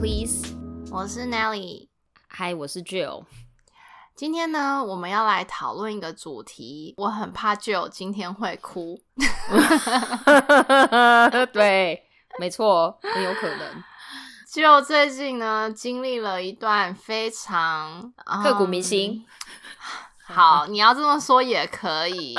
[0.00, 0.56] please。
[0.90, 1.86] 我是 Nelly，
[2.26, 3.26] 嗨，我是 Jill。
[4.16, 6.94] 今天呢，我们要来讨论一个主题。
[6.96, 8.98] 我很怕 Jill 今天会哭。
[11.52, 12.02] 对，
[12.38, 13.84] 没错，很有可能。
[14.50, 19.26] Jill 最近呢，经历了一段非常刻骨铭心。
[20.24, 22.34] 好，你要这么说也可以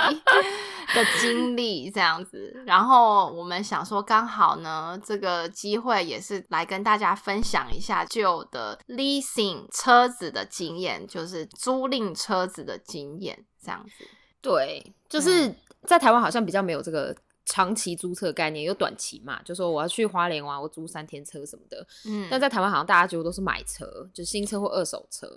[0.93, 14.05] 的经历这样子，然后我们想说，刚好呢，这个机会也是来跟大家分享一下旧的 leasing 车子的经验，就是租赁车子的经验这样子。
[14.41, 17.15] 对，就是在台湾好像比较没有这个
[17.45, 21.85] 长期租车概念，有短期嘛，就说我要去花莲玩，我租三天车什么的。
[22.05, 25.27] 嗯，但在台湾好像大家几乎都是买车，就新车或二手车。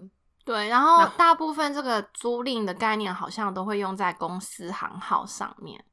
[0.45, 5.85] 对，然后大部分这个租赁的概念好像都会用在公司行号上面。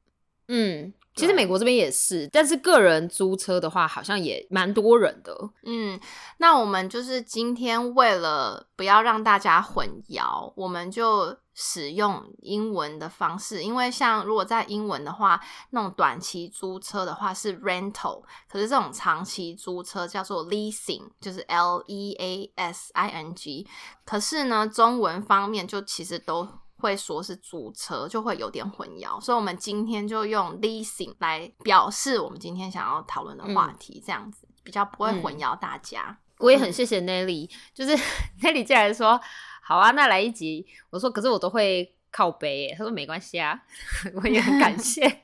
[0.48, 5.34] 嗯，其实美国这边也是，但是个人租车的话，好像也蛮多人的。
[5.64, 5.98] 嗯，
[6.38, 11.36] 那我们就是今天为了不要让大家混淆，我们就。
[11.54, 23.66] 使用英文的方式，因为像如果在英文的话，那种短期租车的话是 rental，可是这种长期租车叫做 leasing，就是 L E A S I N G。
[24.04, 29.20] 可是呢，中文方面就其实都会说是租车，就会有点混淆。
[29.20, 36.18] 所以，我们今天就用 leasing 来表示我们今天想要讨论的话题，这样子比较不会混淆大家。
[36.38, 37.94] 我也很谢谢 Nelly，就是
[38.42, 39.20] Nelly 进来说。
[39.62, 40.66] 好啊，那来一集。
[40.90, 42.74] 我说，可是我都会靠背。
[42.76, 43.58] 他说没关系啊，
[44.20, 45.02] 我也很感谢。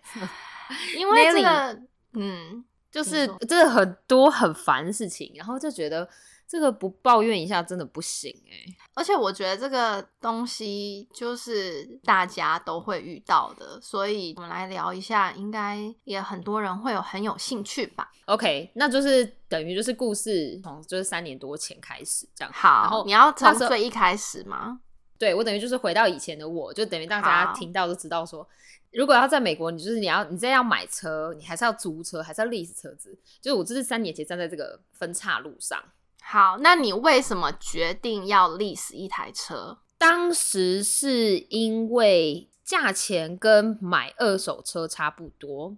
[0.96, 1.80] 因为这个，
[2.14, 6.08] 嗯，就是真的很多很烦的事情，然后就觉得。
[6.48, 18.10] 这个不抱怨一下真的不行哎，而且我觉得这个东西就是大家都会遇到的，所以我们来聊一下，应该也很多人会有很有兴趣吧。
[18.24, 22.50] OK，那就是等于就是故事从就是三年多前开始这样。
[22.54, 24.80] 好，然后你要从最一开始吗？
[25.18, 28.48] 对我等于就是回到以前的我，就等于大家听到都知道说，
[28.92, 33.18] 如果要在美国，你就是你要你在要买车，你还是要租车，还是要 lease 车子？
[33.42, 35.82] 就是我这是三年前站在这个分岔路上。
[36.22, 39.78] 好，那你为什么决定要 lease 一台车？
[39.96, 45.76] 当时是因为价钱跟买二手车差不多。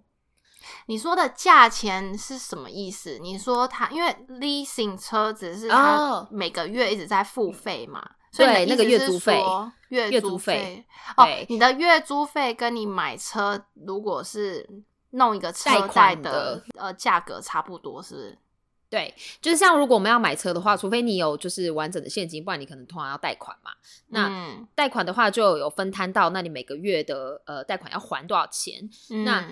[0.85, 3.17] 你说的价钱是什么意思？
[3.19, 8.07] 你说他因为 leasing 车子是他每个月一直在付费嘛？
[8.31, 9.43] 所以那个月租费，
[9.89, 10.85] 月租费
[11.17, 14.69] 哦，你的月租费跟你买车如果是
[15.09, 18.37] 弄一个车贷的呃价格差不多，是不是？
[18.91, 23.71] 对，就是像如果我们要买车的话，除非你有就是完整的现金，不然你可能通常要贷款嘛。
[24.09, 24.29] 那
[24.75, 28.89] 贷款的话就有分摊到，那你每个月的呃贷款要还多少钱？
[29.23, 29.47] 那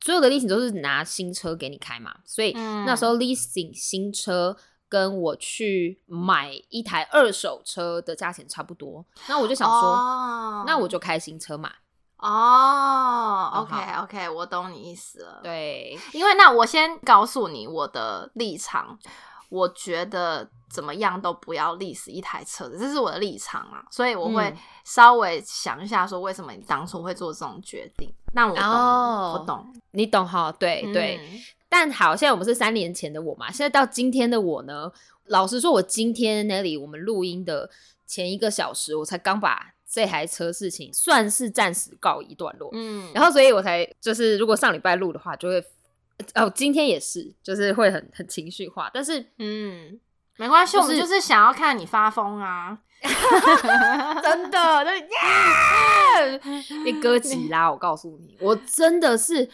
[0.00, 4.54] 所有的 leasing 都是拿新车给你开嘛，所以那时候 leasing 新车
[4.86, 9.06] 跟我去买一台二手车的价钱差不多。
[9.28, 11.72] 那我就想说，那我就开新车嘛。
[12.26, 15.40] 哦，OK OK，我懂你意思了。
[15.42, 18.98] 对，因为那我先告诉你我的立场，
[19.50, 23.84] 我觉得怎么样都不要历史一台车子，这是我的立场啊。
[23.90, 28.10] 所以我会稍微想一下，说为什么你当初会做这种决定。
[28.32, 30.50] 那我懂，我懂，你懂哈？
[30.52, 31.20] 对对。
[31.68, 34.90] 但好，现在我们是三年前的我嘛，现在到今天的我呢？
[35.26, 37.68] 老实说，我今天那里我们录音的
[38.06, 39.73] 前一个小时，我才刚把。
[39.86, 45.64] 这台车事情算是暂时告一段落，嗯，然后所以我才就是如果上礼拜录的话，就会
[46.34, 50.00] 哦，今天也是，就是会很很情绪化，但是嗯，
[50.36, 52.76] 没关系，我们就是想要看你发疯啊，
[54.22, 56.40] 真的，就耶，
[56.84, 57.70] 你哥急啦！
[57.70, 59.48] 我告诉你，我真的是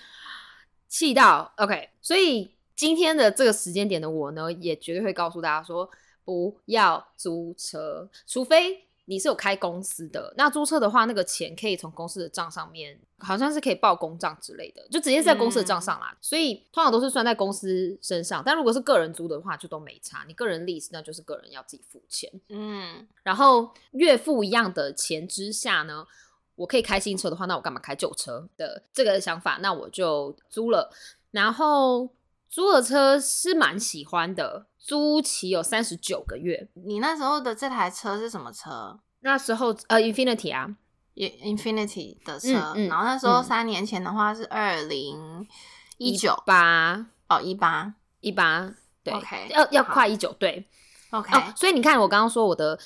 [0.88, 5.90] 气到 OK，所以今天的这个时间点的我呢，也绝对会告诉大家说，
[6.24, 8.86] 不要租车，除非。
[9.10, 16.16] 你是有开公司的，那租车的话，那个钱可以从公司的账上面，好像是可以报公账之类的，就直接在公司的账上啦。
[16.20, 18.40] 所以通常都是算在公司身上。
[18.46, 20.24] 但如果是个人租的话，就都没差。
[20.28, 22.30] 你个人 lease，那就是个人要自己付钱。
[22.50, 26.06] 嗯，然后月付一样的钱之下呢，
[26.54, 29.58] 我可以开新车的话，那我干嘛开旧车的这个想法？
[29.60, 30.88] 那我就租了。
[31.32, 32.08] 然后
[32.50, 34.66] 租的车是蛮喜欢的。
[34.76, 36.68] 租期有三十九个月。
[36.74, 38.98] 你那时候的这台车是什么车？
[39.20, 40.74] 那时候呃，Infinity 啊
[41.14, 42.50] ，Infinity 的车。
[42.88, 45.46] 然后那时候三年前的话是二零
[45.98, 48.74] 一九八哦，一八一八
[49.04, 50.66] 对，OK，要要快一九对
[51.10, 51.30] ，OK。
[51.54, 52.76] 所以你看，我刚刚说我的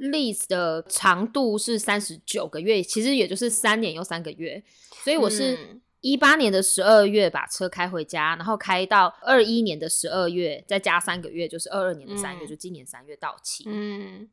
[0.00, 4.62] lease 的长度是三十九个月，其实也就是三年又三个月。
[5.04, 13.64] 所以我是一八年的十二月把车开回家，然后开到二一年的十二月，再加三个月，就是二二年的三月，嗯就今年三月到期。
[13.66, 14.28] 嗯，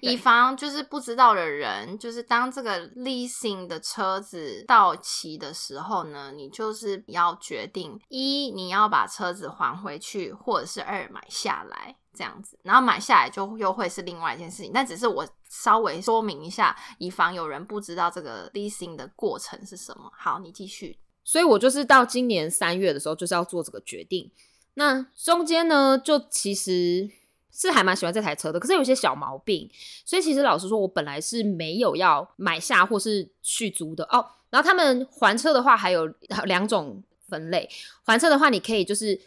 [0.00, 12.58] 以防就是不知道的人，就是当这个 leasing 的车子到期的时候呢，你就是要决定一你要把车子还回去，或者是二买下来这样子。
[12.62, 20.10] 然后买下来就又会是另外一件事情，但只是我稍微说明一下，以防有人不知道这个 leasing 的过程是什么。
[20.16, 20.98] 好，你继续。
[21.24, 24.30] 所以我就是到今年三月的时候，就是要做这个决定。
[24.74, 27.08] 那中间呢，就其实
[27.52, 29.70] 是还蛮喜欢这台车的，可是有些小毛病，
[30.04, 34.26] 所以其实老实说，我本来是没有要买下或是续租的哦。
[34.50, 36.06] 然后他们还车的话，还有
[36.44, 37.68] 两种分类，
[38.02, 39.20] 还车的话，你可以就是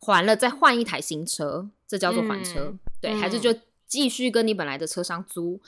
[0.00, 3.52] 还了再换一台新车，这叫做还车，嗯对，嗯还是就
[3.86, 5.60] 继续跟你本来的车商租。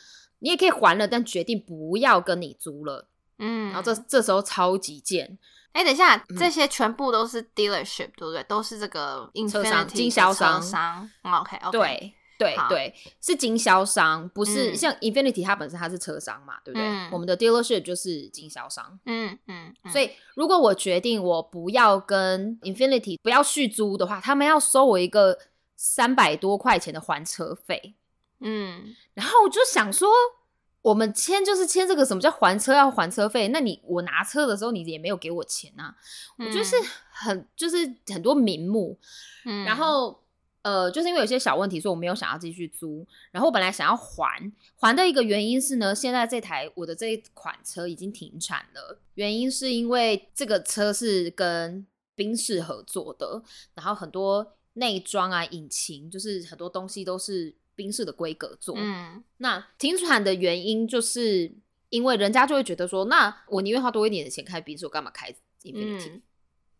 [0.43, 3.09] 你也可以还了，但决定不要跟你租了。
[3.39, 5.39] 嗯，然后这这时候超级贱，
[5.73, 8.43] 哎、等一下，嗯这些全部都是 dealership，对不对？
[8.45, 11.11] 都是这个车商经销商商。
[11.23, 16.87] OK OK，，对对对，是经销商，不是、嗯像 Infinity 它本身它是车商嘛，对不对？
[16.89, 25.39] 嗯我们的 dealership 就是经销商，嗯嗯，嗯所以如果我决定我不要跟 Infinity 不要续租的话，他们要收我一个
[25.81, 27.95] 三百多块钱的还车费，
[28.41, 30.07] 嗯然后我就想说。
[30.83, 33.49] 我们签就是签这个什么叫还车要还车费？
[33.49, 35.95] 那你我拿车的时候你也没有给我钱啊，
[36.39, 36.75] 我就是
[37.11, 38.99] 很就是很多名目，
[39.45, 40.23] 嗯，然后
[40.63, 43.07] 呃，就是因为有些小问题，所以我没有想要继续租。
[43.31, 53.43] 然后我本来想要还，还的一个原因是呢，现在这台我的这一款车已经停产了，原因是因为这个车是跟宾士合作的，
[53.75, 58.75] 然后很多内装啊、引擎，就是很多东西都是宾士的规格做。
[58.79, 61.53] 嗯那停产的原因就是
[61.89, 66.23] 因为人家就会觉得说，那我宁愿花多一点的钱开宾士，我干嘛开 Infinity？、嗯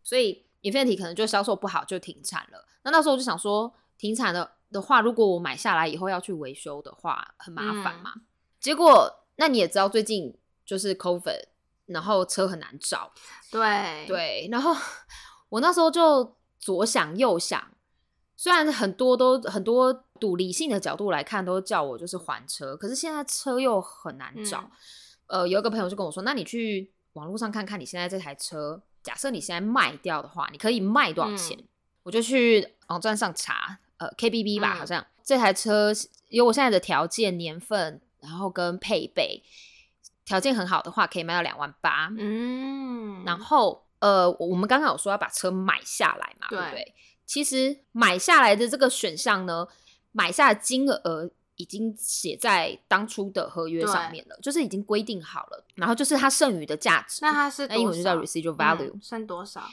[0.03, 2.65] 所以 Infinity 可能就销售不好就停产了。
[2.83, 8.13] 那那时候我就想说，停产的的话，如果我买下来以后要去维修的话，很麻烦嘛。
[8.59, 10.35] 结果那你也知道，最近
[10.65, 11.43] 就是 COVID，
[11.85, 13.11] 然后车很难找，
[13.51, 14.75] 对对，然后
[15.49, 17.63] 我那时候就左想右想，
[18.41, 24.61] 虽然很多都很多赌理性的角度来看，都叫我就是还车，可是现在车又很难找。
[24.61, 24.71] 嗯
[25.27, 31.55] 呃，有一个朋友就跟我说，那你去网络上看看你现在这台车，假设你现在卖掉的话，你可以卖多少钱？
[31.55, 31.67] 嗯
[32.01, 35.91] 我就去网站上查，呃，KBB 吧，嗯好像这台车
[36.29, 39.43] 有我现在的条件、年份，然后跟配备，
[40.25, 42.11] 条件很好的话，可以卖到两万八。
[42.17, 46.95] 嗯，然后呃，我们刚刚有说要把车买下来嘛，对不对对？
[47.31, 49.65] 其实买下来的这个选项呢，
[50.11, 55.63] 买下的金额已经写在当初的合约上面了，就是已经规定好了。
[55.75, 59.63] 然后就是它剩余的价值，那它是那英文就叫 residual value、嗯剩多少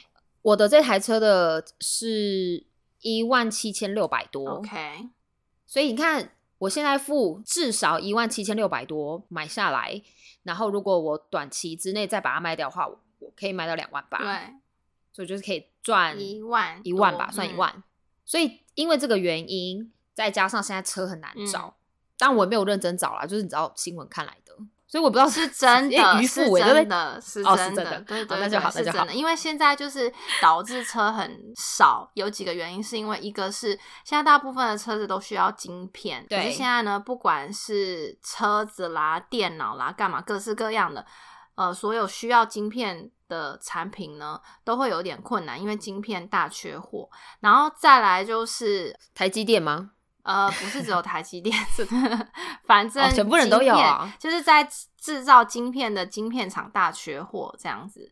[0.41, 2.65] 我的这台车的是
[3.01, 5.09] 一万七千六百多？OK，
[5.67, 10.01] 所以你看，我现在付至少一万七千六百多买下来，
[10.43, 14.19] 然后如果我短期之内再把它卖掉的话，我我可以卖到两万八。
[14.19, 14.53] 对，
[15.11, 17.83] 所以就是可以赚一万一万吧，算一万。
[18.25, 21.75] 所以因为这个原因，再加上现在车很难嗯找，
[22.17, 24.53] 当然我也没有认真找啦，就是你知道新闻看来的，
[24.87, 29.13] 所以我不知道是真的，是真的，是哦是真的，对对，那就好那就好对是真的。
[29.13, 30.11] 因为现在就是
[30.41, 33.69] 导致车很少，有几个原因，是因为一个是
[34.03, 41.05] 现在大部分的车子都需要晶片，可是现在呢，不管是车子啦、电脑啦、干嘛，各式各样的，
[41.59, 47.09] 呃，所有需要晶片的产品呢，都会有点困难，因为晶片大缺货。
[47.41, 49.89] 然后再来就是台积电吗？
[50.23, 51.85] 呃，不是只有台积电， 是
[52.63, 54.65] 反正、哦全部人都有啊，就是在
[55.01, 58.09] 制造晶片的晶片厂大缺货这样子。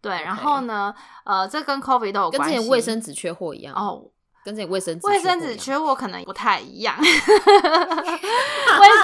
[0.00, 0.92] 对然后呢，
[1.24, 2.58] 呃，这跟 COVID 都有跟之关系。
[2.58, 4.10] 前卫生纸缺货一样，哦，
[4.44, 7.06] 跟之前卫生纸卫生纸缺货可能不太一样 卫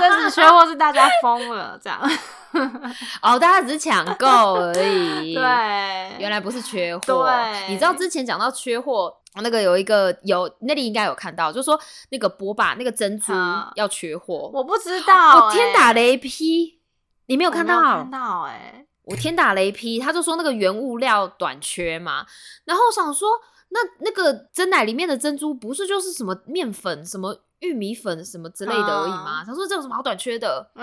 [0.01, 2.01] 生纸缺货是大家疯了这样。
[3.23, 5.35] 哦，大家只是抢购而已。
[5.37, 5.43] 对，
[6.19, 7.27] 原来不是缺货。
[7.27, 11.79] 对你知道之前讲到缺货，那个有一个有那里应该有看到，就是说
[12.11, 16.81] 那个波霸那个珍珠嗯要缺货，我不知道、我天打欸雷劈，
[17.27, 17.75] 你没有看到？
[17.83, 22.25] 看到哎、我天打雷劈，他就说那个原物料短缺嘛，
[22.65, 23.29] 然后想说，
[23.71, 29.43] 那那个真奶里面的珍珠不是就是什么面粉、什么玉米粉什么之类的而已吗？
[29.43, 30.69] 嗯想说这有什么好短缺的？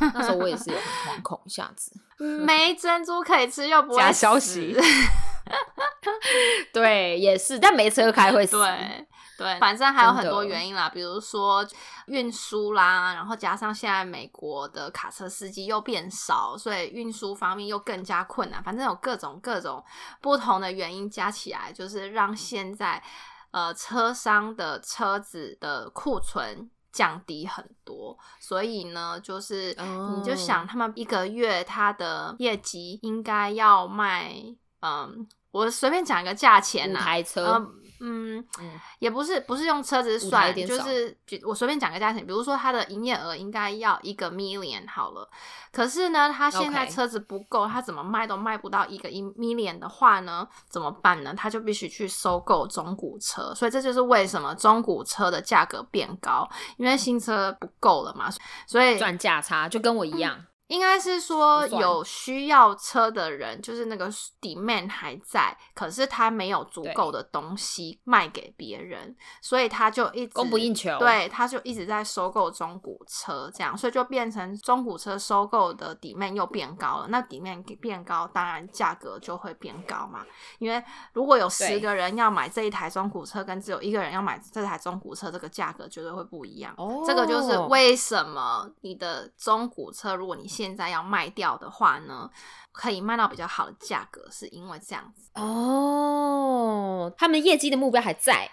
[0.00, 1.92] 那时候我也是有很惶恐一下子。
[2.18, 4.76] 没珍珠可以吃又不会假消死息
[6.72, 8.56] 对，也是，但没车开会死。
[8.56, 9.06] 对
[9.36, 11.66] 对，反正还有很多原因啦，比如说
[12.06, 18.62] 运输啦，然后加上现在美国的卡车司机又变少，所以运输方面又更加困难。
[18.62, 19.82] 反正有各种各种
[20.20, 23.02] 不同的原因加起来，就是让现在
[23.50, 26.70] 呃车商的车子的库存。
[26.92, 34.34] 降低很多，所以呢，就是你就哦想他们一个月他的业绩应该要卖，
[34.80, 45.28] 嗯，我随便讲一个价钱五呐、台车，嗯嗯，嗯也不是不是用车子算，就是举我随便讲个价钱，比如说它的营业额应该要一个 million 好了，
[45.70, 51.34] 可是呢，他现在车子不够，他怎么卖都卖不到一个一 million 的话呢，怎么办呢？
[51.36, 58.30] 他就必须去收购中古车，所以这就是为什么中古车的价格变高，因为新车不够了嘛，
[58.66, 60.44] 所以赚价差，就跟我一样。
[60.70, 64.08] 应该是说有需要车的人，就是那个
[64.40, 77.08] demand 还在，可是他没有足够的东西卖给别人，所以他就一直供不应求对，他就一直在收购中古车，这样，所以就变成中古车收购的 demand 又变高了。
[77.08, 80.24] 那 demand 变高，当然价格就会变高嘛。
[80.60, 80.80] 因为
[81.12, 86.72] 如果有十对个人要买这一台中古车，跟只有一个人要买这台中古车，这个价格绝对会不一样。
[86.76, 92.30] 哦这个就是为什么你的中古车，如果你现在要卖掉的话呢，
[92.70, 95.30] 可以卖到比较好的价格，是因为这样子。
[95.34, 98.46] 哦，他们业绩的目标还在，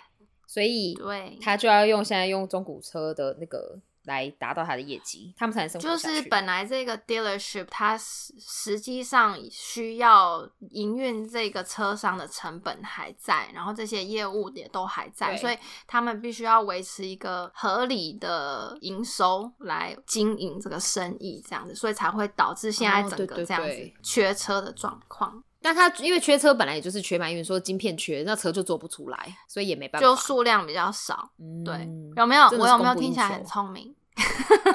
[0.45, 5.97] 所以对，他就要用现在用中古车的那个来达到他的业绩，他们才能生活就。
[5.97, 25.43] 是本来这个 dealership 它实实际上需要营运这个车商的成本还在，然后这些业务也都还在，所以他们必须要维持一个合理的营收来经营这个生意，这样子，所以才会导致现在整个这样子缺车的状况。
[25.59, 30.07] 但他因为缺车本来也就是缺嘛，因为说晶片缺，那车就做不出来，所以也没办法。
[30.07, 31.31] 就数量比较少。
[31.39, 32.47] 嗯对，有没有？
[32.59, 33.93] 我有没有听起来很聪明？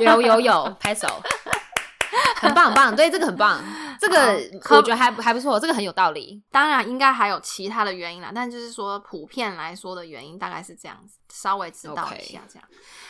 [0.00, 1.08] 有有有，拍手，
[2.42, 3.62] 很棒很棒，对，这个很棒，
[4.00, 4.36] 这个
[4.76, 6.42] 我觉得还还不错，这个很有道理。
[6.50, 12.68] 当然，应该还有其他的原因啦，但就是说普遍来说的原因大概是这样子，稍微知道一下这样。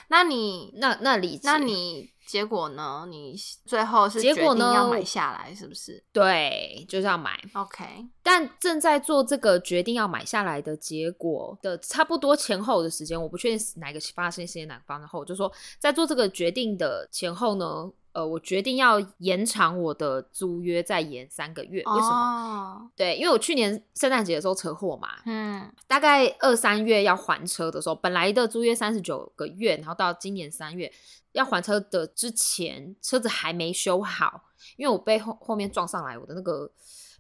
[0.09, 3.07] 那你那那理解，那你结果呢？
[3.09, 3.35] 你
[3.65, 7.85] 最后是决结果呢定要买下来，是不是对就是要买，？OK，
[8.23, 21.83] 但正在做这个决定要买下来的结果的差不多前后的时间，我不确定是哪个发生时间哪个发生后，就说在做这个决定的前后呢，呃，我决定要延长我的租约，再延三个月。
[21.83, 22.11] 为什么？
[22.11, 22.90] 么？
[22.95, 30.92] 对，因为我去年圣诞节的时候车祸嘛，嗯大概二三月要还车的时候，本来的租约三十九个月，然后到今年三月
[31.33, 34.42] 要还车的之前，车子还没修好，
[34.76, 36.71] 因为我被后后面撞上来，我的那个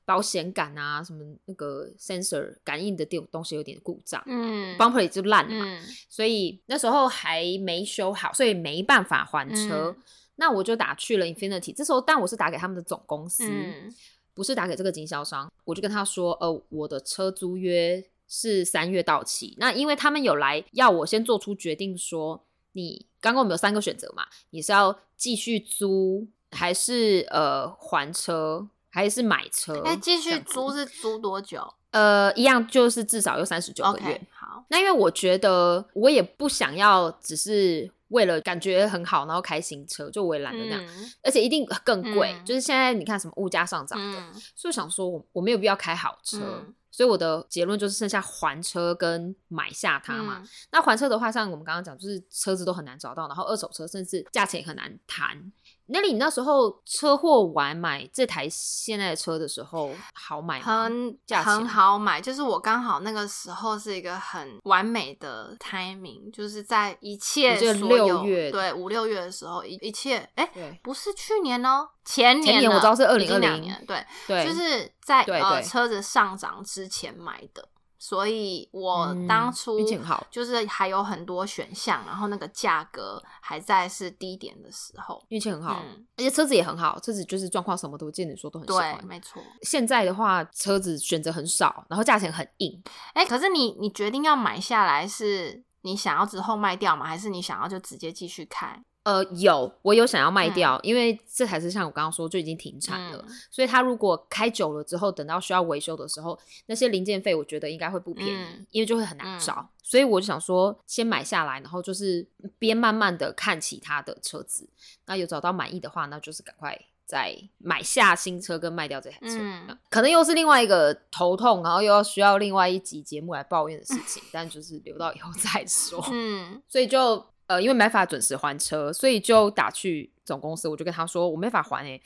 [0.04, 5.80] 保险杆啊，什么那个 sensor 感应的东东西有点故障、嗯 b u m p e r 就烂了嘛，嗯
[6.10, 9.96] 所以那时候还没修好，所以没办法还车。
[9.96, 10.02] 嗯
[10.36, 13.94] 那我就打去了 Infinity，这时候但我是打给他们的总公司，嗯
[14.34, 19.54] 不是打给这个经销商，我就跟他说，呃，我的车租约是三月到期。
[19.58, 29.82] 那因为他们有来要我先做出决定说你刚刚我们有三个选择嘛，你是要继续租，还是呃还车，还是买车？
[29.82, 34.20] 哎，继续租是租多久呃，一样就是至少有三十九个月。
[34.30, 42.32] 好，那因为我觉得我也不想要只是为了感觉很好，然后开新车，就我也懒得那样，嗯而且一定更贵。
[42.32, 46.38] 嗯就是现在你看什么物价上涨的，嗯所以我想说我我没有必要开好车。
[46.38, 50.40] 嗯所以我的结论就是剩下还车跟买下它嘛。
[50.42, 55.50] 嗯那还车的话，像我们刚刚讲，就是车子都很难找到，然后二手车甚至价钱也很难谈。
[55.92, 60.64] 那你那时候车祸完买这台现在的车的时候好买吗？
[60.64, 77.68] 很很好买，就是我刚好那个时候是一个很完美的 timing，就是在一切所有六月对五六月的时候，一一切哎、对不是去年哦，前年前年我知道是二零二零年，对，对，就是在呃车子上涨之前买的，
[78.04, 89.06] 所以我嗯当初运气很好就是还有很多选项，然后那个价格还在是低点的时候，运气很好，嗯而且车子也很好，车子就是状况什么都见你说都很喜对，欢。
[89.06, 89.40] 没错。
[89.62, 92.82] 现在的话，车子选择很少，然后价钱很硬。
[93.14, 97.06] 哎、可是你你决定要买下来，是你想要之后卖掉吗？
[97.06, 98.82] 还是你想要就直接继续开？
[99.04, 103.34] 呃，有我有想要卖掉，因为这台车像我刚刚说就已经停产了，嗯。
[103.50, 109.68] 所以它如果开久了之后，等到需要维修的时候，那些零件费我觉得应该会不便宜，嗯因为就会很难找。
[109.82, 112.26] 所以我就想说，先买下来，然后就是
[112.58, 114.68] 边慢慢的看其他的车子，
[115.06, 119.78] 那有找到满意的话，那就是赶快再买下新车跟卖掉这台车，嗯。
[119.90, 126.02] 可能又是另外一个头痛，然后又要需要另外一集节目来抱怨的事情，但就是留到以后再说。
[126.12, 126.62] 嗯。
[126.68, 132.02] 所以就呃，因为没法准时还车，所以就打去总公司，我就跟他说我没法还诶、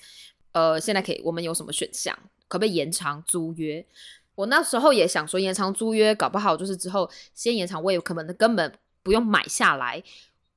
[0.51, 2.19] 呃，现在可以，我们有什么选项？
[2.49, 3.87] 可不可以延长租约？
[4.35, 10.03] 我那时候也想说延长租约，搞不好就是之后先延长，我也可能根本不用买下来，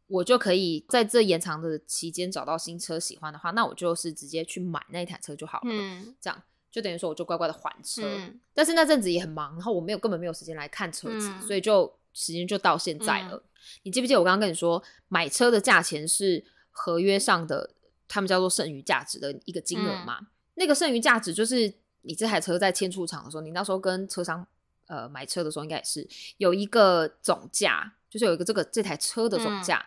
[0.07, 5.65] 我就可以在这延长的期间找到新车喜欢的话，那我就是直接去买那一台车就好了。
[5.65, 6.41] 嗯这样
[6.71, 8.01] 就等于说我就乖乖的还车。
[8.05, 13.41] 嗯但是那阵子也很忙，然后我没有根本没有时间来看车子，嗯所以就时间就到现在了。
[13.83, 17.69] 你记不记得我刚刚跟你说，买车的价钱是合约上的，
[18.09, 20.27] 他们叫做剩余价值的一个金额嘛？
[20.55, 24.45] 那个剩余价值就是你这台车在签出厂的时候，你那时候跟车商
[24.87, 26.05] 呃买车的时候，应该也是
[26.37, 29.85] 有一个总价，就是有一个这个这台车的总价。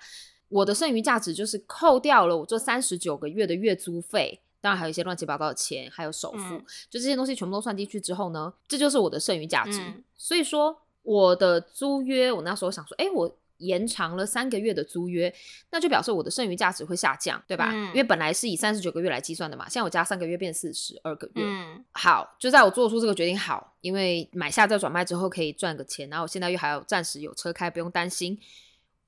[0.48, 9.80] 我的剩余价值就是扣掉了我这三十九个月的月租费，当然还有一些乱七八糟的钱，还有首付，嗯就这些东西全部都算进去之后呢，这就是我的剩余价值。
[9.80, 15.32] 嗯所以说，我的租约，我那时候想说，哎、我延长了三个月的租约，
[15.70, 17.70] 那就表示我的剩余价值会下降，对吧？
[17.72, 21.44] 嗯因为本来是以三十九个月来计算的嘛，现在我加三个月变四十二个月。
[21.44, 28.36] 嗯好，就在我做出这个决定好，因为买下再转卖之后可以赚个钱，然后我现在又还有暂时有车开，不用担心，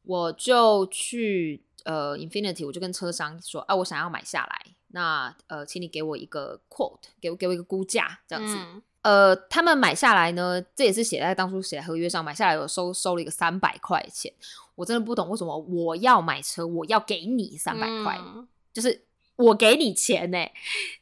[0.03, 8.57] 我就去呃 Infinity，我就跟车商说，啊，我想要买下来，那呃，请你给我一个 quote，给我给我一个估价，这样子。
[8.57, 14.33] 嗯呃，他们买下来呢，这也是写在当初写在合约上，买下来有收收了一个三百块钱，
[14.75, 19.05] 我真的不懂为什么我要买车，我要给你三百块，嗯就是
[19.37, 20.39] 我给你钱呢、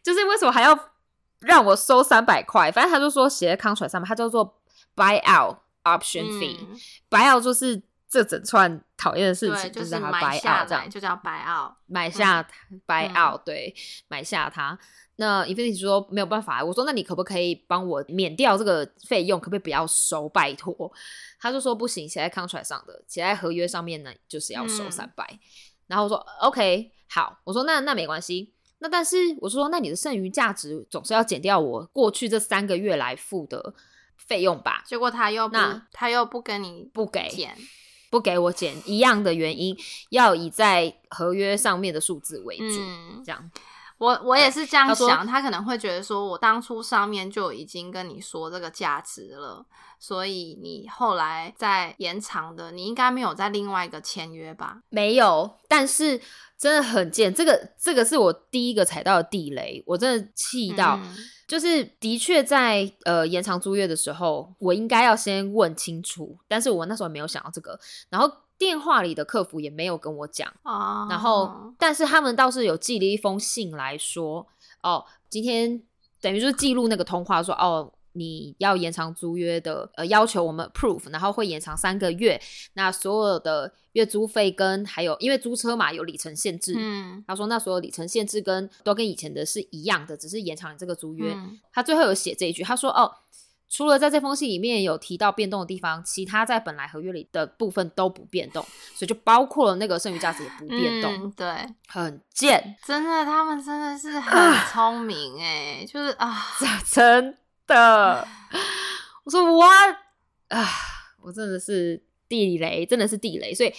[0.02, 0.76] 就是为什么还要
[1.38, 2.72] 让我收三百块？
[2.72, 4.58] 反正他就说写在 contract 上面，它叫做
[4.96, 6.80] buy out option fee，、嗯。
[7.08, 11.76] buy out 就是这整串讨厌的事，情，就是买下这样就叫白澳。
[11.86, 12.48] 买下它、
[12.86, 13.74] buy 嗯 out，对，
[14.06, 14.78] 买下它。
[15.16, 19.40] 那 Infinity 说没有办法，我说那你可不可以帮我免掉这个费用？
[19.40, 20.28] 可不可以不要收？
[20.28, 20.92] 拜托。
[21.40, 25.38] 他就说不行，写在 contract 上的，写在合约上面呢，就是要收嗯三百、
[25.88, 28.54] 然后我说 OK，好，我说那那没关系。
[28.78, 33.74] 那但是我说那你的剩余价值总是要减掉我过去这三个月来付的
[34.16, 34.82] 费用吧？
[34.86, 37.56] 结果他又不那，他又不跟你不给，减，
[38.12, 39.74] 不给我减一样的原因，
[40.10, 43.50] 要以在合约上面的数字为主，嗯，这样。
[43.96, 49.64] 我我也是这样想，他可能会觉得说，我当初上面就已经跟你说这个价值了，
[49.98, 54.78] 所以你后来再延长的，你应该没有在另外一个签约吧？
[54.90, 56.20] 没有，但是
[56.62, 61.16] 真的很贱，这个这个是我第一个踩到的地雷，我真的气到，嗯。
[61.48, 67.76] 就是的确在呃延长租约的时候，我应该要先问清楚，但是我那时候没有想到这个，
[68.10, 74.46] 然后电话里的客服也没有跟我讲，哦，然后但是他们倒是有寄了一封信来说，
[74.84, 75.82] 哦，今天
[76.20, 77.92] 等于就是记录那个通话说，哦。
[78.12, 82.40] 你要延长租约的，呃，要求我们 approve，然后会延长三个月。
[82.74, 91.32] 那所有的月租费跟还有，因为租车嘛有里程限制，嗯他说那所有里程限制跟都跟以前的是一样的，只是延长你这个租约。
[91.32, 93.10] 嗯他最后有写这一句，他说哦，
[93.68, 98.62] 除了在这封信里面有提到变动的地方，其他在本来合约里的部分都不变动，
[98.94, 106.36] 所以就包括了那个剩余价值也不变动，嗯对，很贱，真的，他们真的是 很聪明哎，就是啊，
[106.90, 108.26] 真的。
[109.24, 109.96] 我说 what
[110.48, 110.68] 啊，
[111.22, 113.72] 我真的是地雷，真的是地雷，所以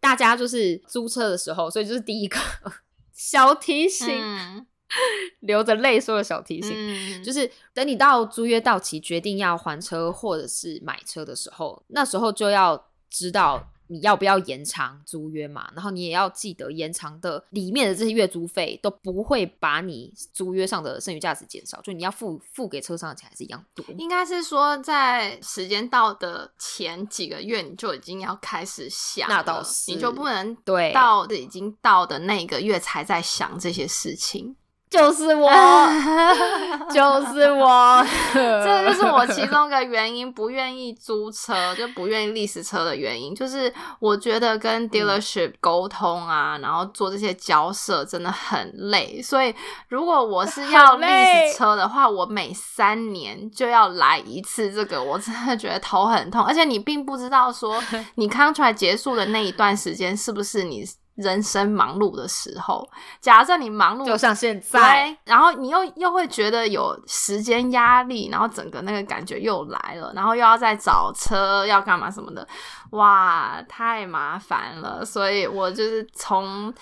[0.00, 2.38] 大家就是租车的时候，所以就是第一个
[3.14, 4.66] 小提醒，嗯
[5.40, 6.72] 流着泪说的小提醒。
[6.74, 15.70] 嗯，就是是等你到租约到期，决定要还车或者是买车的时候，那时候就要知道你要不要延长租约嘛。
[15.74, 23.84] 然后你也要记得，延长的里面的这些月租费都不会把你租约上的剩余价值减少，就你要付付给车商的钱还是一样多。
[23.98, 34.56] 应该是说在时间到的前几个月，你就已经要开始想，那倒是你就不能对到已经到的那个月才在想这些事情。
[34.90, 35.50] 就是我，
[36.90, 49.20] 就是我，这就是我其中一个原因，不愿意租车，就不愿意历史车的原因，就是我觉得嗯跟 dealership 沟通啊，然后做这些交涉真的很累。
[49.20, 49.54] 所以
[49.88, 56.42] 如果我是要历史车的话，我每三年就要来一次这个，我真的觉得头很痛。
[56.42, 57.82] 而且你并不知道说
[58.16, 60.82] 你 contract 结束的那一段时间是不是你
[61.18, 62.88] 人生忙碌的时候。
[63.20, 72.46] 假设你忙碌就像现在，然后你又又会觉得有时间压力，然后整个那个感觉又来了，然后又要再找车，要干嘛什么的，
[72.92, 75.04] 哇，太麻烦了。
[75.04, 76.72] 所以我就是从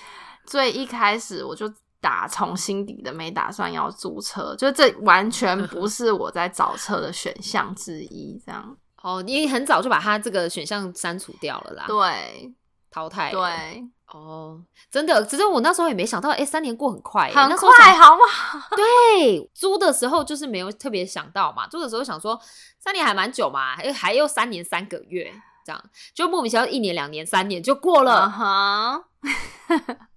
[0.47, 1.69] 最一开始我就。
[1.99, 8.41] 打从心底的没打算要租车，就这完全不是我在找车的选项之一。
[8.47, 12.55] 这样哦，你很早就把它这个选项删除掉了啦，对
[12.93, 13.33] 淘汰。
[13.33, 13.85] 对，
[14.17, 18.59] 哦，真的，只是我那时候也没想到，哎、三年过很快耶，很快，好不好？
[18.75, 22.41] 对，租的时候就是没有特别想到嘛，租的时候想说
[22.79, 25.33] 三年还蛮久嘛，还还有三年三个月
[25.65, 25.83] 这样，
[26.15, 29.05] 就莫名其妙一年、两年、三年就过嗯了，哈，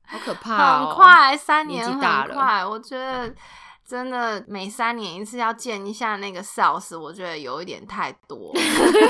[0.07, 0.95] 好可怕、哦，很。
[0.95, 2.65] 快，三年大了快。
[2.65, 3.33] 我觉得
[3.89, 8.53] 真的每三年一次要见一下那个 sales，我觉得有一点太多。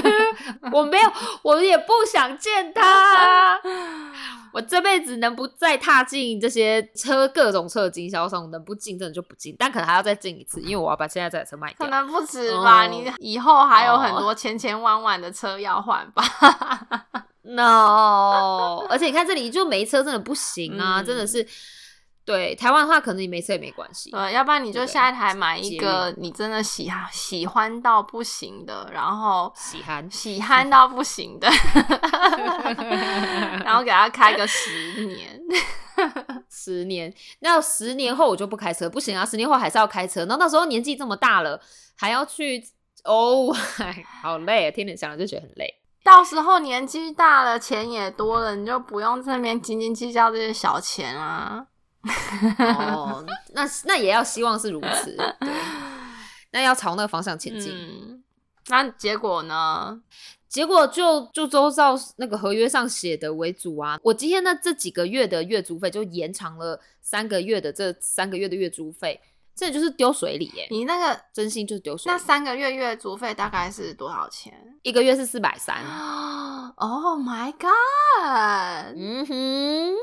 [0.72, 1.12] 我没有，
[1.42, 3.60] 我也不想见他。
[4.54, 11.86] 我这辈子能不再踏进这些车各种车的经销商，能不进真的就不进，但可能还要再进一次，因为我要把现在这台车卖掉。
[11.86, 16.24] 可能不止吧，哦你以后还有很多千千万万的车要换吧。
[17.44, 21.46] No，而且你看这里就没车真的不行啊，嗯真的是。
[22.30, 24.12] 对台湾的话，可能你没车也没关系。
[24.12, 31.50] 对，要不然你就下一台买一捷个你真的喜喜欢到不行的，然后喜欢喜欢到不行的，
[33.66, 35.42] 然后给他开个十年。
[36.50, 39.26] 十年，那十年后我就不开车，不行啊！
[39.26, 40.22] 十年后还是要开车。
[40.22, 41.60] 然后那时候年纪这么大了，
[41.98, 42.64] 还要去
[43.04, 44.72] 哦，哎 好累啊！
[44.72, 45.74] 天天想了就觉得很累。
[46.04, 51.66] 到时候年纪大了，钱也多了，你就不用这边斤斤计较这些小钱啊。
[52.60, 55.54] 哦，那那也要希望是如此，对，
[56.52, 57.72] 那要朝那个方向前进。
[57.74, 58.24] 嗯，
[58.68, 60.02] 那结果呢？
[60.48, 64.00] 结果就就周照那个合约上写的为主啊。
[64.02, 69.22] 我今天的这几个月的月租费就延长了三个月的这三个月的月租费，
[69.56, 72.12] 这就是丢水里耶、你那个真心就是丢水。
[72.12, 75.84] 那三个月月租费大概是多少钱一个月是四百三？
[76.78, 78.96] Oh my god！
[78.98, 79.96] 嗯哼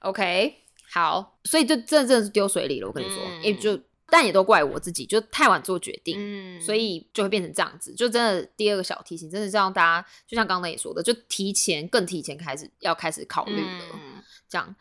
[0.00, 0.62] ，OK，
[0.96, 2.88] 好，所以就真的真的是丢水里了。
[2.88, 3.78] 我跟你说，嗯因为就
[4.08, 6.16] 但也都怪我自己，就太晚做决定。
[6.18, 14.74] 嗯所以就会变成这样子，就真的第二个小提醒，真的是让大家，就像刚刚也说的，就提前更提前开始要开始考虑了，嗯这样。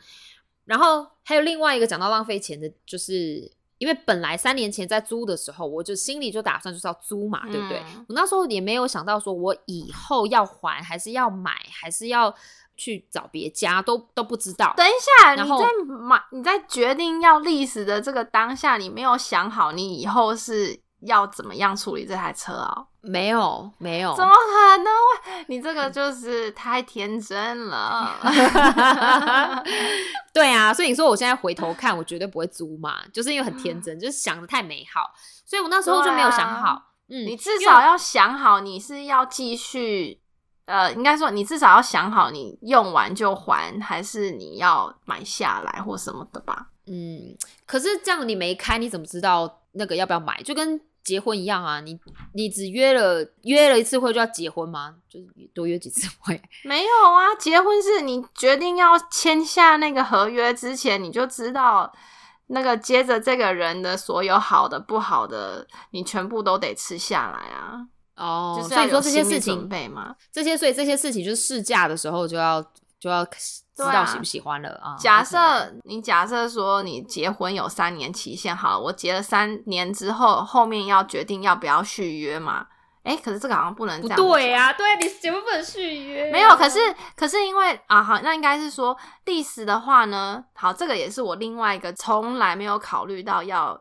[0.64, 7.80] 然后还有另外一个讲到浪费钱的，就是因为本来三年前在租的时候，我就心里就打算就是要租嘛，对不对？
[7.80, 12.34] 嗯我那时候也没有想到说我以后要还，还是要买，还是要
[12.76, 14.74] 去找别家，都都不知道。
[14.76, 22.88] 等一下，然你在买你在决定要历史的这个当下，你没有想好你以后是要怎么样处理这台车哦？
[23.02, 25.46] 没有，没有，怎么可能会？
[25.48, 28.20] 你这个就是太天真了。
[30.34, 35.12] 对啊，所以你说我现在回头看，我绝对不会租嘛，就是因为很天真，就是想的太美好，
[35.46, 36.82] 所以我那时候就没有想好。
[37.08, 40.20] 嗯，你至少要想好，你是要继续，
[40.66, 46.68] 呃，应该说你至少要想好，你用完就还，还是你要买下来或什么的吧？
[46.88, 50.42] 嗯，可是这样你没开，你怎么知道那个要不要买？
[50.44, 52.00] 就跟结婚一样啊，你
[52.34, 54.96] 你只约了约了一次会就要结婚吗？
[55.08, 56.42] 就是多约几次会。
[56.66, 61.94] 没有啊，结婚是你决定要签下那个合约之前，你就知道
[62.48, 67.88] 那个接着这个人的所有好的不好的，你全部都得吃下来啊。
[68.16, 70.16] 哦，所以说这些事情准备嘛。
[70.32, 72.62] 这些所以这些事情就是试驾的时候就要
[73.00, 74.96] 就要知道喜不喜欢了啊。
[74.98, 75.38] 假设
[75.84, 82.68] 你假设说你结婚有三年期限，好了，我结了三年之后，后面要决定要不要续约嘛？
[83.04, 84.28] 哎、可是这个好像不能这不样讲。
[84.28, 86.80] 对啊，对你结婚不能续约啊、没有，可是
[87.16, 93.80] 可是因为啊，好，那应该是说历史的话呢，好，这个也是我另外一个从来没有考虑到要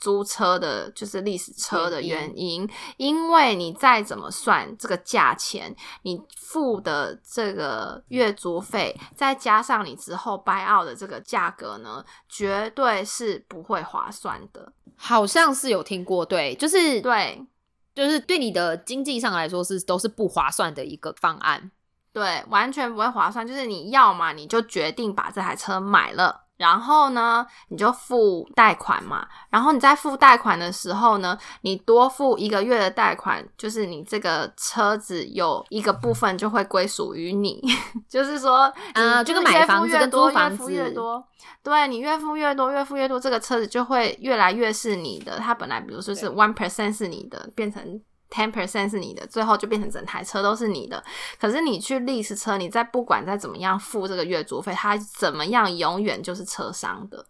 [0.00, 14.72] 租车的，就是历史车的原因，因为你再怎么算这个价钱，你付的这个月租费，再加上你之后 buy out 的这个价格呢，绝对是不会划算的。
[14.96, 17.46] 好像是有听过，对，就是对，
[17.94, 21.70] 就是对你的经济上来说是都是不划算的一个方案。
[22.12, 23.46] 对，完全不会划算。
[23.46, 29.26] 就是你要嘛，你就决定把这台车买了，然后呢，你就付贷款嘛。
[29.48, 37.62] 然后你在付贷款的时候呢，你多付一个月的贷款，就是你这个车子有一个部分就会归属于你。
[38.06, 41.26] 就是说，啊你就跟买房子跟越多租房越付越子多。
[41.62, 45.38] 对你越付越多，越付越多，这个车子就会越来越是你的。
[45.38, 47.82] 它本来比如说是 one percent 是你的，变成
[48.30, 51.02] ten percent 是你的，最后就变成整台车都是你的。
[51.38, 57.26] 可是你去 lease 车，你再不管再怎么样付这个月租费，它怎么样永远就是车商的。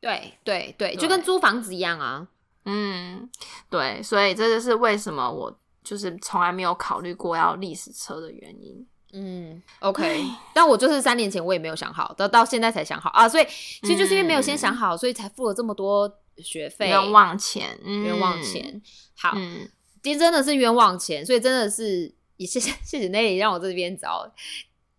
[0.00, 2.28] 对对对，就跟租房子一样啊。
[2.64, 3.28] 嗯，
[3.68, 8.86] 对，所以这就是为什么我就是从来没有考虑过要 lease 车的原因。
[9.12, 18.82] 嗯，OK，但我就是三年前我也没有想好，到到现在才想好啊，所以其实就是因为没有先想好，所以才付了这么多学费冤枉钱，冤枉钱。
[19.16, 19.66] 好，嗯，
[20.06, 24.32] 其实真的是冤枉钱，所以真的是也谢谢谢谢 Nelly 让我这边找，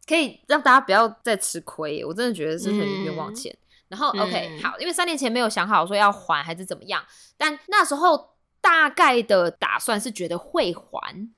[0.05, 3.57] 可以让大家不要再吃亏，我真的觉得是很冤枉钱。
[3.87, 7.01] 然后 OK，好，因为三年前没有想好说要还还是怎么样，
[7.37, 11.29] 但那时候大概的打算是觉得会还。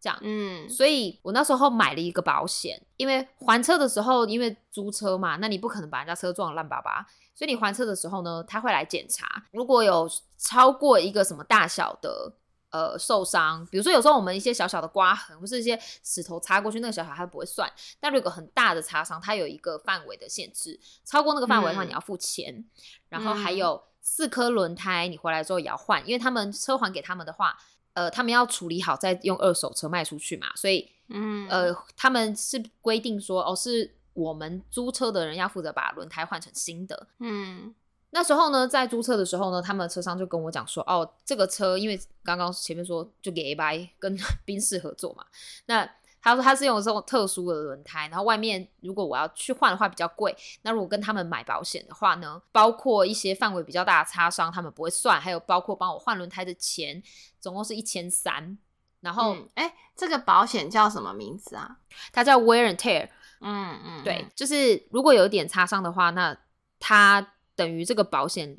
[0.00, 12.32] 这样，嗯，所以我那时候买了一个保险，因为还车的时候，因为租车嘛，那你不可能把人家车撞烂巴巴，所以你还车的时候呢，他会来检查，如果有超过一个什么大小的
[12.70, 22.64] 呃受伤，比如说有时候我们一些小小的刮痕或是一些石头擦过去，那个小小它不会算，但如果很大的擦伤，它有一个范围的限制，超过那个范围的话，你要付钱，
[23.08, 27.58] 然后还有四颗轮胎，你回来之后也要换，因为他们车还给他们的话。
[27.94, 37.08] 呃，他们要处理好再用二手车卖出去嘛，所以，嗯，呃，他们是规定说，哦，是我们租车的人要负责把轮胎换成新的。
[37.18, 37.74] 嗯，
[38.10, 45.24] 那时候呢，在租车的时候呢，他们车商就跟我讲说，哦，这个车因为刚刚前面说就给 A 白跟 宾士合作嘛，
[45.66, 45.88] 那。
[46.20, 50.36] 他说他是用这种特殊的轮胎，然后外面如果我要去换的话比较贵。
[50.62, 57.00] 那如果跟他们买保险的话呢，包括一些范围比较大的擦伤，他们不会算，还有包括帮我换轮胎的钱，
[57.40, 58.58] 总共是一千三。
[59.00, 61.78] 然后，哎，这个保险叫什么名字啊？
[62.12, 63.08] 它叫 Wear and Tear。
[63.40, 66.36] 嗯嗯，对，就是如果有一点擦伤的话，那
[66.80, 68.56] 它等于这个保险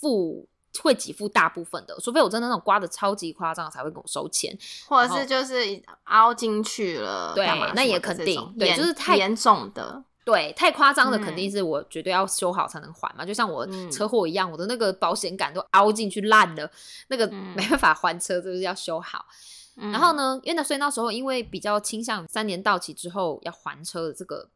[0.00, 0.46] 付。
[0.80, 4.56] 会给付大部分的，除非我真的那种刮的超级夸张，才会跟我收钱，
[4.88, 16.70] 或者是就是凹进去了，对，那也肯定，对，就是太严重的，对，太夸张的肯定是我绝对要修好才能还嘛，就像我车祸一样，我的那个保险杆都凹进去烂了，
[17.08, 19.26] 那个没办法还车，就是要修好。
[19.74, 24.48] 然后呢，因为那所以那时候因为比较倾向三年到期之后要还车的这个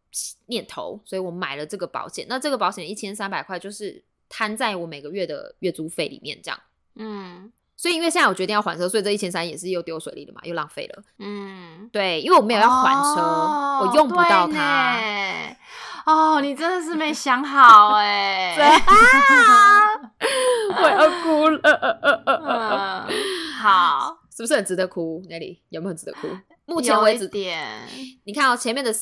[0.46, 2.26] 念头，所以我买了这个保险。
[2.29, 4.05] 那这个保险一千三百块就是。
[4.29, 6.59] 摊在我每个月的月租费里面，这样，
[6.96, 14.98] 嗯，所以因为现在我决定要还车，所以这一千三也是又丢水里了嘛，又浪费了，嗯，对，因为我没有要还车，我用不到它，
[16.07, 18.57] 哦，你真的是没想好哎
[20.76, 23.07] 我要哭了，
[23.62, 25.22] 好，是不是很值得哭？
[25.31, 26.26] 那里有没有很值得哭？
[26.64, 27.88] 目前为止，点，
[28.24, 28.92] 你看哦，前面的。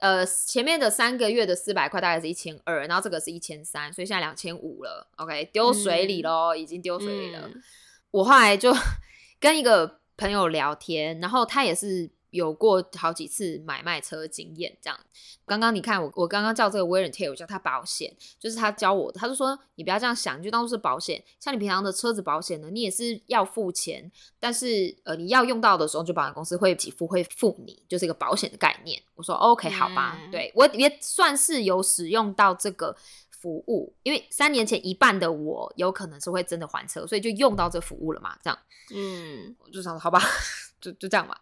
[0.00, 5.08] 呃，前面的三个月的四百块大概是一千二，然后这个是一千三，所以现在两千五了。
[5.16, 7.48] OK，丢水里喽，已经丢水里了。
[8.10, 8.74] 我后来就
[9.40, 12.10] 跟一个朋友聊天，然后他也是。
[12.30, 14.98] 有过好几次买卖车经验，这样。
[15.46, 19.18] 刚刚你看我，我刚刚叫这个 wear and tear，我叫他保险，就是他教我的。
[19.18, 21.22] 他就说你不要这样想，就当做是保险。
[21.38, 29.02] 像你平常的车子保险呢，你也是要付钱，但是呃你要用到的时候，就保险公司会给付，会付你，就是一个保险的概念。
[29.16, 32.96] 我说 OK，好吧，对我也算是有使用到这个
[33.30, 38.58] 服务，因为三年前一半的我有可能是会真的还车，所以就用到这服务了嘛，这样。
[38.94, 40.20] 嗯，我就想说好吧，
[40.80, 41.40] 就就这样吧。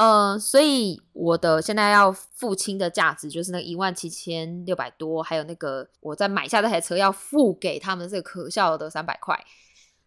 [0.00, 9.38] 呃，所以我的现在要付清的价值就是那一万七千六百多，还有那个我在买下这台车要付给他们这个可笑的三百块。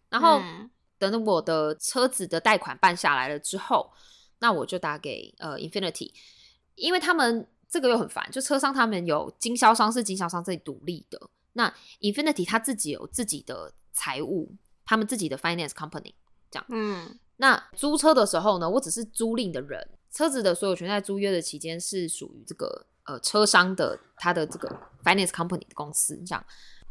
[0.08, 0.42] 然后
[0.98, 3.92] 等我的车子的贷款办下来了之后，
[4.40, 6.12] 那我就打给呃 Infinity，
[6.74, 16.14] 因为他们这个又很烦，就车商他们有经销商是经销商自己独立的，那 Infinity 他自己有自己的财务，他们自己的 finance company
[16.50, 17.16] 这样，嗯。
[17.36, 24.68] 那租车的时候呢，我只是租赁的人，车子的所有权在租约的期间是属于这个呃车商的他的这个
[25.02, 26.44] finance company 的公司这样。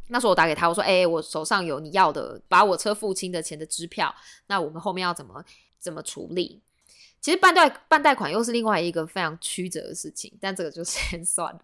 [0.10, 4.14] 那时候我打给他，我说：“哎，我手上有你要的把我车付清的钱的支票，
[4.48, 5.42] 那我们后面要怎么
[5.80, 6.62] 怎么处理？”
[7.22, 11.62] 其实办贷办贷款又是另外一个非常曲折的事情，但这个就 先算了。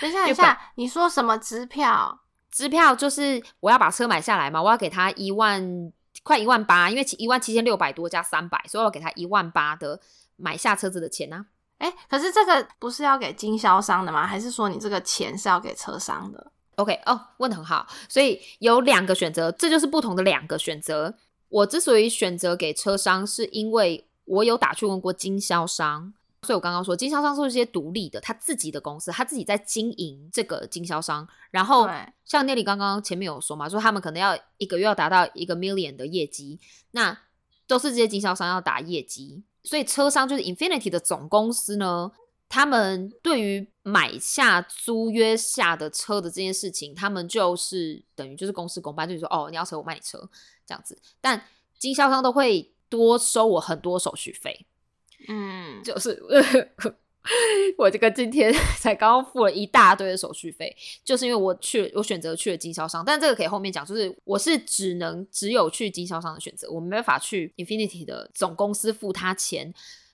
[0.00, 2.20] 等一下，等一下，你说什么支票？
[2.52, 5.92] 支票就是我要把车买下来嘛，我要给他一万。
[6.22, 10.00] 快一万八，因为一万七千六百多加三百，所以我给他一万八的
[10.36, 11.46] 买下车子的钱呢。
[11.78, 14.26] 哎，可是这个不是要给经销商的吗？
[14.26, 21.14] 还是说你这个钱是要给车商的？OK，哦，问的很好，所以有两个选择，这就是不同的两个选择。
[21.48, 26.14] 我之所以选择给车商，是因为我有打去问过经销商。
[26.44, 31.26] 所以我刚刚说，经销商是一些独立的，他自己的公司，他自己在经营这个经销商。
[31.52, 31.88] 然后
[32.24, 36.58] 像那里刚刚前面有说嘛，说他们可能要一个月要达到一个 million 的业绩，
[36.90, 37.16] 那
[37.68, 39.44] 都是这些经销商要打业绩。
[39.62, 42.10] 所以车商就是 Infinity 的总公司呢，
[42.48, 50.18] 他们对于买下租约下的车的这件事情，他们就是等于就是公事公办，就是说哦，你要车我卖你车
[50.66, 51.00] 这样子。
[51.20, 51.40] 但
[51.78, 54.66] 经销商都会多收我很多手续费。
[55.28, 56.20] 嗯，就是
[57.78, 63.86] 我这个今天 才刚刚付了一大堆的手续费，就是因为我去，我选择去了经销商，但这个可以后面讲。
[63.86, 69.72] 就是我是只能只有去经销商的选择，我没办法去 Infinity 的总公司付他钱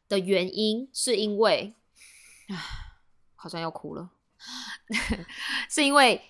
[0.08, 1.72] 的原因，是因为，
[3.36, 4.10] 好像要哭了，
[5.70, 6.20] 是因为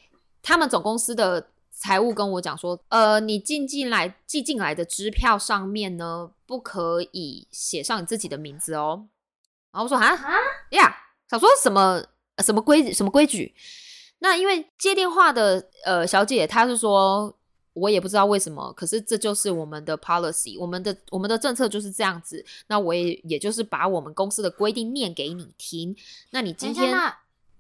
[0.43, 9.07] 他们总公司的财务跟我讲说，呃，你进进来寄进来的支票上面呢，不可以写上你自己的名字哦。
[9.71, 10.35] 然后我说啊啊
[10.71, 10.97] 呀，
[11.31, 12.05] 想说什么
[12.39, 13.55] 什么规什么规矩？
[14.19, 17.33] 那因为接电话的呃小姐，她是说，
[17.75, 22.45] 我也不知道为什么，可是这就是我们的 policy，我们的我们的政策就是这样子。
[22.67, 25.97] 那我也也就是把我们公司的规定念给你听。
[26.31, 27.19] 那你今天那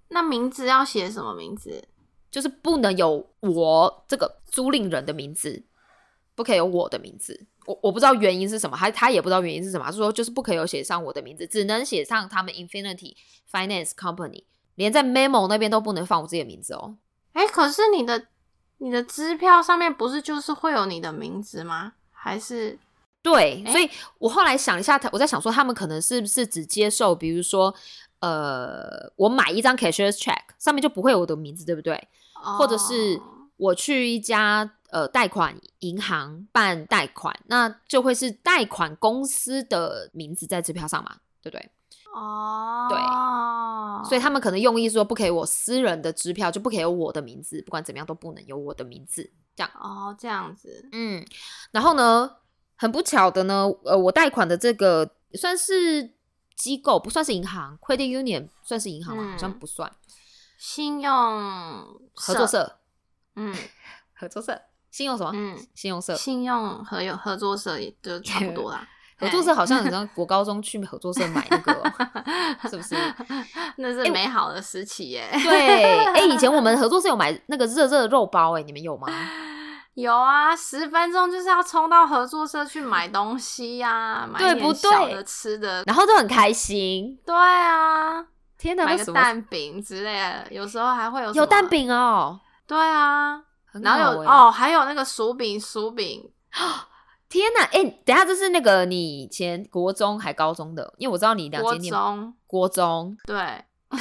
[0.08, 1.84] 那名字要写什么名字？
[2.30, 5.62] 就是不能有我这个租赁人的名字，
[6.34, 7.46] 不可以有我的名字。
[7.66, 9.84] 我我不知道原因是什么，他他也不知道原因是什么。
[9.84, 13.14] 他说就是不可以有写上我的名字，只能写上他们 Infinity
[13.50, 14.44] Finance Company，
[14.76, 16.96] 连在 memo 那边都不能放我自己的名字哦。
[17.34, 18.26] 哎，可是你的
[18.78, 21.92] 你的支票上面不是就是会有你的名字吗？
[22.10, 22.78] 还是
[23.22, 23.62] 对？
[23.66, 23.88] 所以
[24.18, 27.74] 我后来想一下，我在想说，他们可能是不是只接受，比如说，
[28.20, 32.08] 呃，我买一张 cashier's check，上面就不会有我的名字，对不对？
[32.58, 33.20] 或者是
[33.56, 41.70] 我去一家呃贷款银行办贷款，那就会是贷款公司的名字在支票上嘛，对不对？
[42.14, 51.24] 哦，对，所以他们可能用意说不可以我私人的支票就不可以有我的名字，不管怎么样都不能有我的名字，这样哦，这样子，嗯，
[51.70, 52.36] 然后呢，
[52.76, 56.14] 很不巧的呢，呃，我贷款的这个算是
[56.56, 59.32] 机构，不算是银行，Credit Union 算是银行吗？
[59.32, 59.92] 好像不算。
[60.58, 61.12] 信用
[62.14, 62.78] 合作社，
[63.36, 63.54] 嗯，
[64.14, 65.30] 合作社，信用什么？
[65.32, 68.86] 嗯，信用社，信用合有合作社也就差不多啦。
[69.20, 71.72] 合作社好像你知道，国高中去合作社买那个，
[72.70, 72.96] 是不是？
[73.76, 75.28] 那是美好的时期耶。
[75.32, 79.08] 对，哎，以前我们合作社有买那个热热肉包，哎，你们有吗？
[79.94, 87.18] 有啊，十分钟就是要冲到合作社去买东西呀，买点小的吃的，然后就很开心。
[87.26, 88.24] 对啊。
[88.58, 92.40] 天哪，买个蛋饼之类的，有时候还会有有蛋饼哦。
[92.66, 93.40] 对啊，
[93.82, 96.30] 然后有哦，还有那个薯饼，薯饼。
[97.28, 100.92] 天哪，哎，等下这是那个你以前国中还高中的？
[100.96, 103.98] 因为我知道你两间念国中，国中对啊，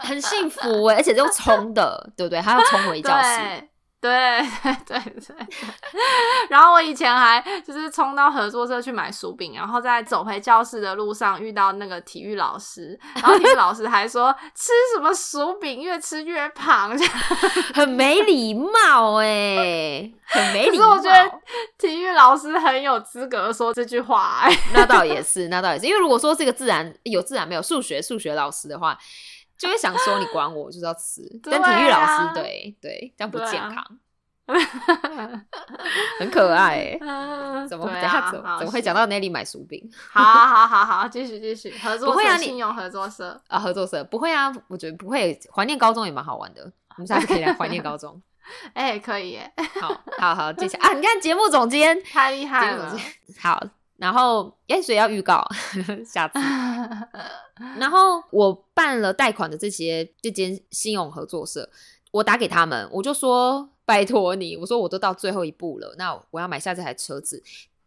[0.00, 2.40] 很幸福哎， 而且用冲的，对不对？
[2.40, 3.68] 还要冲回教室。
[4.00, 4.40] 对
[4.86, 5.36] 对对，
[6.48, 16.96] 然后我以前还就是冲到合作社去买薯饼，然后在走回教室的路上遇到那个体育老师，然后体育老师还说吃什么薯饼越吃越胖，
[17.74, 20.96] 很没礼貌哎，很没礼貌。
[20.96, 21.30] 可是我觉得
[21.76, 28.96] 体育老师很有资格说这句话，那倒也是，那倒也是，因为如果说这个自然有自然没有数学数学老师的话。
[29.60, 31.20] 就会想说你管我，就是要吃。
[31.44, 33.84] 但体育老师对对，这样不健康，
[36.18, 36.98] 很可爱。
[37.68, 39.86] 怎么等下怎怎么会讲到那里买薯饼？
[40.10, 41.76] 好好好好，继续继续。
[41.78, 45.38] 合作社信用合作社啊，合作社不会啊，我觉得不会。
[45.54, 46.62] 怀念高中也蛮好玩的，
[46.96, 48.20] 我们下次可以来怀念高中。
[48.72, 49.52] 哎，可以耶。
[49.78, 52.96] 好好好，接下来啊，你看节目总监太厉害了。
[53.38, 53.62] 好。
[54.00, 55.46] 然后，哎，所以要预告
[56.06, 56.38] 下次。
[57.78, 61.68] 然后我办了贷款的这些这间信用合作社，
[62.10, 67.42] 我打给他们，我就说拜托你，我说我都到最后一步了，那我要买下这台车子。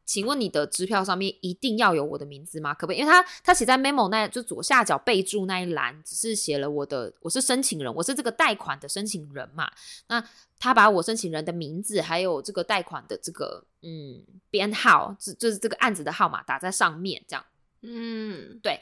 [0.06, 2.74] 请问你的支票上面一定要有我的名字吗？
[2.74, 2.98] 可不可以？
[2.98, 9.72] 因为他他写在 memo 那就左下角备注那一栏，只是写了我的我是申请人，我是这个贷款的申请人嘛。
[10.08, 10.22] 那
[10.60, 17.46] 他把我申请人的名字还有这个贷款的这个嗯编号，就就是这个案子的号码打在上面，这样。
[17.82, 18.80] 嗯，对。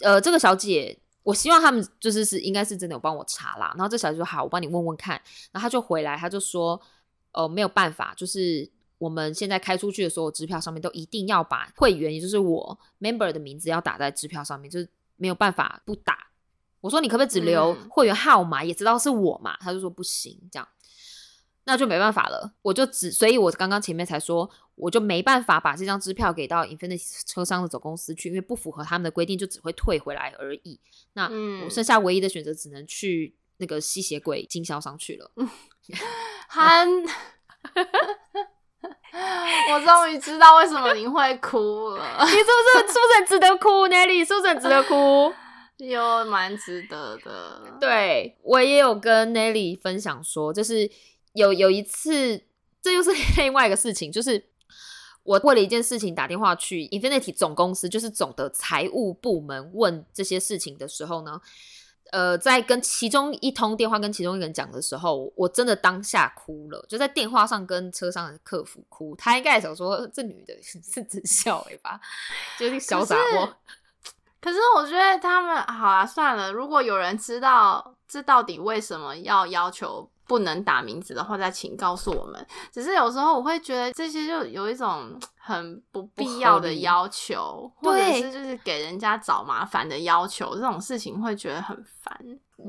[0.00, 3.72] 呃，这个小姐，我希望他们就是是应该是真的有帮我查啦。
[3.76, 5.14] 然后这小姐说好，我帮你问问看。
[5.52, 6.80] 然后他就回来，他就说，
[7.30, 8.68] 呃，没有办法，就是。
[8.98, 16.26] 我们现在开出去的所有支票上面都一定要把会员，也就是我 member 的名字要打在支票上面，就是没有办法不打。
[16.80, 19.56] 我说你可不可以只留会员号码，也知道是我嘛？
[19.60, 20.68] 他就说不行，这样
[21.64, 22.54] 那就没办法了。
[22.62, 30.80] 我就只，所以我刚刚前面才说，我就没办法把这张支票给到 Infinity 车商的总公司去，因为不符合他们的规定，就只会退回来而已。
[31.12, 31.28] 那
[31.64, 35.30] 我剩下唯一的选择，只能去那个吸血鬼经销商去了。
[36.48, 37.04] 很。
[39.72, 42.18] 我终于知道为什么你会哭了。
[42.24, 45.32] 你是不是是不是很值得哭？Nelly 是不是很值得哭？
[45.78, 47.60] 有蛮值得的。
[47.80, 50.90] 对我也有跟 Nelly 分享说，就是
[51.34, 52.42] 有有一次，
[52.82, 54.48] 这又是另外一个事情，就是
[55.22, 61.40] 我为了一件事情打电话去 Infinity 总公司，就是总的财务部门问这些事情的时候呢，
[62.10, 69.14] 呃，在跟其中一通电话跟其中一个人讲的时候，我真的当下哭了，就在电话上跟车上的客服哭。
[69.16, 72.00] 他应该也想说这女的是真笑哎吧，
[72.58, 73.56] 就是小傻瓜。
[74.40, 76.52] 可是我觉得他们好啊，算了。
[76.52, 82.46] 如果有人知道这到底为什么要要求不能打名字的话，再请告诉我们。
[82.70, 92.16] 只是有时候我会觉得这些就有一种 很不必要的要求，或者是就是给人家找麻烦的要求，这种事情会觉得很烦。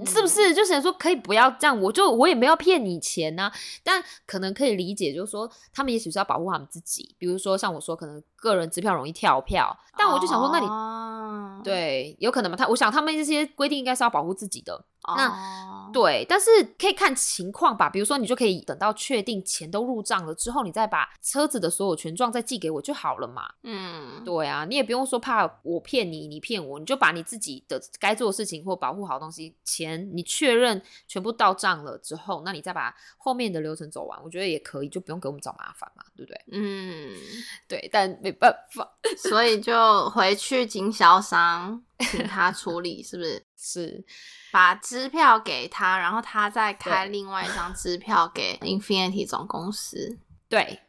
[0.05, 0.53] 是不是？
[0.53, 3.51] 就想说可以不要这样，我就我也没有骗你钱啊。
[3.83, 7.15] 但可能可以理解，就是说他们也许是要保护他们自己。
[7.17, 12.55] 比如说像我说，可能个人支票容易跳票，但我就想说，那你对有可能吗？
[12.55, 14.85] 他我想他们这些规定应该是要保护自己的。
[15.17, 16.45] 那对，但是
[16.77, 17.89] 可以看情况吧。
[17.89, 23.49] 比如说你就可以等到确定钱都入账了之后，你再把车子的所有权状再寄给我就好了嘛。
[23.63, 29.55] 嗯，对啊，你也不用说怕我骗你，你骗我，你就把你自己的该做的事情或保护好东西。
[29.63, 36.39] 钱你确认全部到账了之后，那你再把后面的流程走完，我觉得也可以，就不用给我们找麻烦嘛，对不对？
[36.51, 37.15] 嗯，
[37.67, 38.87] 对，但没办法，
[39.17, 41.81] 所以就回去经销商
[42.11, 43.43] 请他处理，是不是？
[43.61, 44.05] 是
[44.51, 50.17] 把支票给他，然后他再开另外一张支票给 Infinity 总公司。
[50.47, 50.79] 对，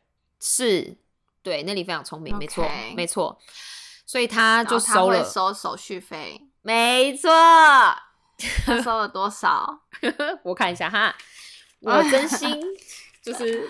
[0.41, 0.97] 是，
[1.43, 2.65] 对，那里非常聪明，没错，
[2.95, 3.39] 没错。
[4.07, 7.31] 所以他就收了收手续费，没错。
[8.65, 9.83] 他收了多少？
[10.43, 11.15] 我看一下哈，
[11.81, 12.61] 我真心
[13.23, 13.69] 就是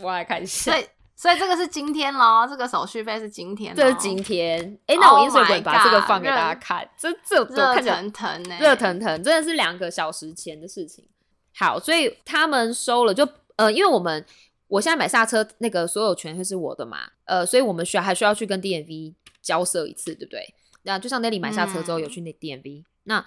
[0.00, 0.72] 我来看一下。
[0.72, 0.86] 所以，
[1.22, 4.76] 所以这个是今天咯，这个手续费是今天，这是今天。
[4.88, 11.06] 哎，那我一水滚把这个放给大家看，这这热腾腾呢，热腾腾，真的是两个小时前的事情。
[11.54, 14.26] 好，所以他们收了，就呃，因为我们
[14.66, 20.52] 我现在买刹车那个所有权会是我的嘛，呃，所以我们需要还需要去跟 DMV 交涉一次，对不对？
[20.82, 23.24] 那就像 Nelly 买下车之后有去那 DMV，那。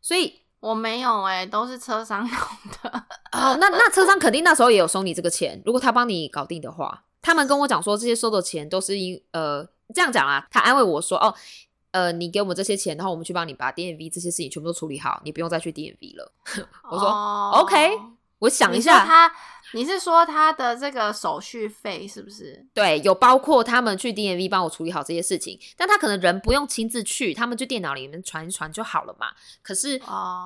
[0.00, 2.38] 所以我没有哎，都是车商弄
[2.82, 3.04] 的。
[3.32, 5.60] 哦，那那车商肯定那时候也有收你这个钱。
[5.64, 9.64] 如果他帮你搞定的话，他们跟我讲说这些收的钱都是因呃
[9.94, 11.34] 这样讲啊，他安慰我说哦，
[11.92, 16.32] 呃，你给我们这些钱，然后我们去帮你把 DMV 这些事情全部都处理好，你不用再去 DMV 了。
[16.90, 17.08] 我说
[17.60, 17.90] OK，
[18.42, 19.32] 我想一下他。
[19.74, 22.62] 你是说他的这个手续费是不是？
[22.74, 29.28] 对，有包括他们去 DMV 帮我处理好这些事情，但他可能人不用亲自去，他们就电脑里面传一传就好了嘛。
[29.62, 29.98] 可是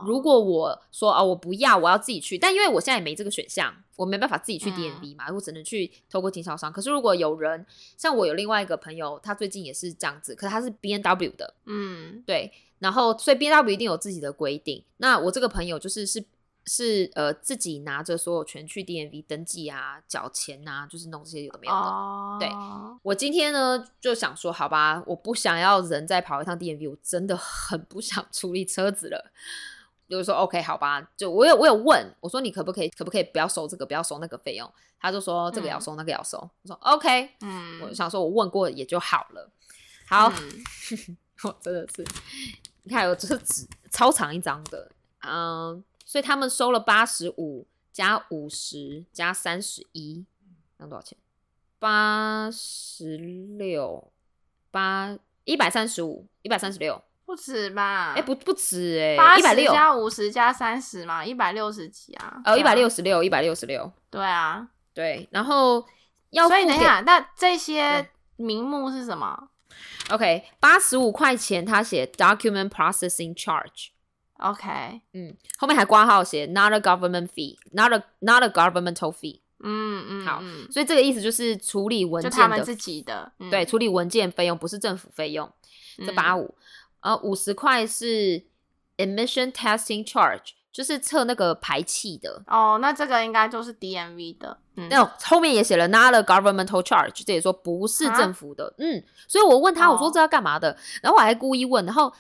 [0.07, 6.73] 如果我说啊，我不要，我要自己去，但因为我现在也没这个选项，我没办法自己去 DMV 嘛，我只能去透过经销商。
[6.73, 7.67] 可是如果有人
[7.97, 14.85] 像我有另外一个朋友，他最近也是这样子，可是他是 B N W 的，嗯，对，然后所以 B N W 一定有自己的规定。
[14.99, 16.25] 那我这个朋友就是是。
[16.67, 22.39] 是呃，自己拿着所有权去 DMV 登记啊，缴钱啊，就是弄这些有的没有的。
[22.41, 22.51] 对，
[23.03, 29.33] 我今天呢就想说，好吧，我不想要人再跑一趟 DMV，我真的很不想处理车子了。
[30.09, 34.73] 就是说，OK，好吧，就我有我有问，我说你可不可以，可不可以不要收这个，不要收那个费用？
[35.01, 36.39] 他就说这个要收，那个要收。
[36.39, 39.51] 我说 OK，嗯，我想说我问过也就好了。
[40.09, 40.33] 好，
[41.43, 42.05] 我真的是，
[42.85, 44.91] 你看，我这是纸超长一张的，
[45.27, 45.85] 嗯。
[46.07, 50.25] 所以他们收了八十五加五十加三十一，
[50.77, 51.19] 那多少钱？
[51.81, 54.13] 八十六
[54.71, 58.15] 八一百三十五一百三十六，不止吧？
[58.17, 62.41] 哎，不不止哎，八十加五十加三十嘛，一百六十几啊？
[62.45, 63.93] 哦，一百六十六，一百六十六。
[64.09, 65.85] 对啊，对，然后
[66.31, 69.51] 要所以等一下，那这些名目是什么
[70.11, 73.89] ？OK，八十五块钱，他写 document processing charge。
[74.39, 79.41] OK，嗯，后面还挂号写 not a government fee，not a not a governmental fee。
[79.61, 85.51] 嗯嗯，好，所以这个意思就是处理文件的，他们自己的，对，处理文件费用不是政府费用。
[86.05, 86.55] 这八五，
[87.01, 88.45] 呃，五十块是
[88.99, 92.43] emission testing charge，就是测那个排气的。
[92.47, 94.59] 哦，那这个应该就是 DMV 的。
[94.91, 98.75] 那后面也写了 not a governmental charge，这也说不是政府的。
[98.77, 100.77] 嗯，所以我问他，我说这要干嘛的？
[101.03, 102.13] 然后我还故意问，然后。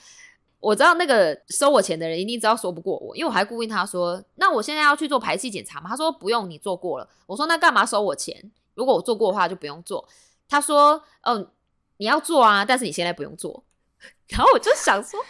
[0.60, 8.50] 我知道那个收我钱的人一定知道说不过我，因为我还故意他说：“那我现在要去做排气检查吗？”他说：“不用，你做过了。”我说：“那干嘛收我钱？
[8.74, 10.08] 如果我做过的话就不用做。”
[10.48, 11.50] 他说：“嗯，
[11.98, 13.64] 你要做啊，但是你现在不用做。
[14.28, 15.20] ”然后我就想说：“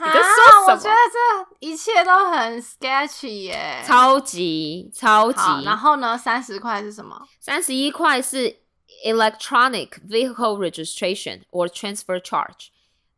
[0.00, 5.64] 你在说什么？”我觉得这一切都很 sketchy 耶，超级超级。
[5.64, 7.28] 然后呢，三十块是什么？
[7.38, 8.56] 三十一块是
[9.04, 12.68] electronic vehicle registration or transfer charge。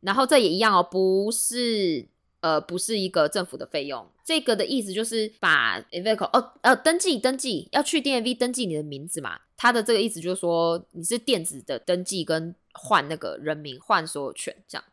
[0.04, 2.06] 然后这也一样哦，不是
[2.40, 4.06] 呃，不是一个政府的费用。
[4.22, 9.40] 这个的意思就是把 Iveco 哦呃登记登记要去 DMV 登记你的名字嘛。
[9.56, 14.84] 他的这个意思就是说你是电子的登记跟换那个人名换所有权这样。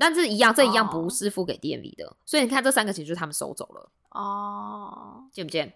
[0.00, 3.90] 但是一样，这一样不是付给 DMV 的，所以你看这三个钱就是他们收走了。
[4.10, 5.74] 哦，见不见？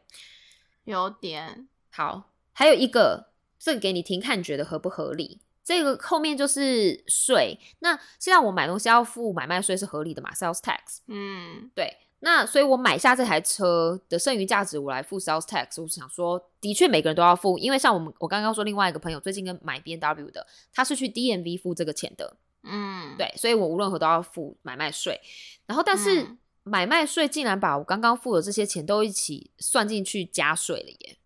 [0.85, 2.31] 有点好。
[2.53, 5.41] 还有一个，这个给你听，看你觉得合不合理。
[5.65, 7.59] 这个后面就是税。
[7.81, 10.99] 那现在我买东西要付买卖税是合理的嘛？Sales tax。
[11.07, 11.99] 嗯，对。
[12.25, 15.83] 那所以我买下这台车的剩余价值，我来付 sales tax。
[15.83, 22.37] 我想说，的确每个人都要付，因为像我们我刚刚说另外一个朋友最近跟买 B N W 的，他是去 D M V 付这个钱的。
[22.63, 25.21] 嗯，对，所以我无论何都要付买卖税。
[25.67, 31.17] 然后，但是买卖税竟然把我刚刚付的这些钱都一起算进去加税了耶，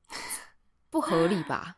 [0.89, 1.76] 不合理吧？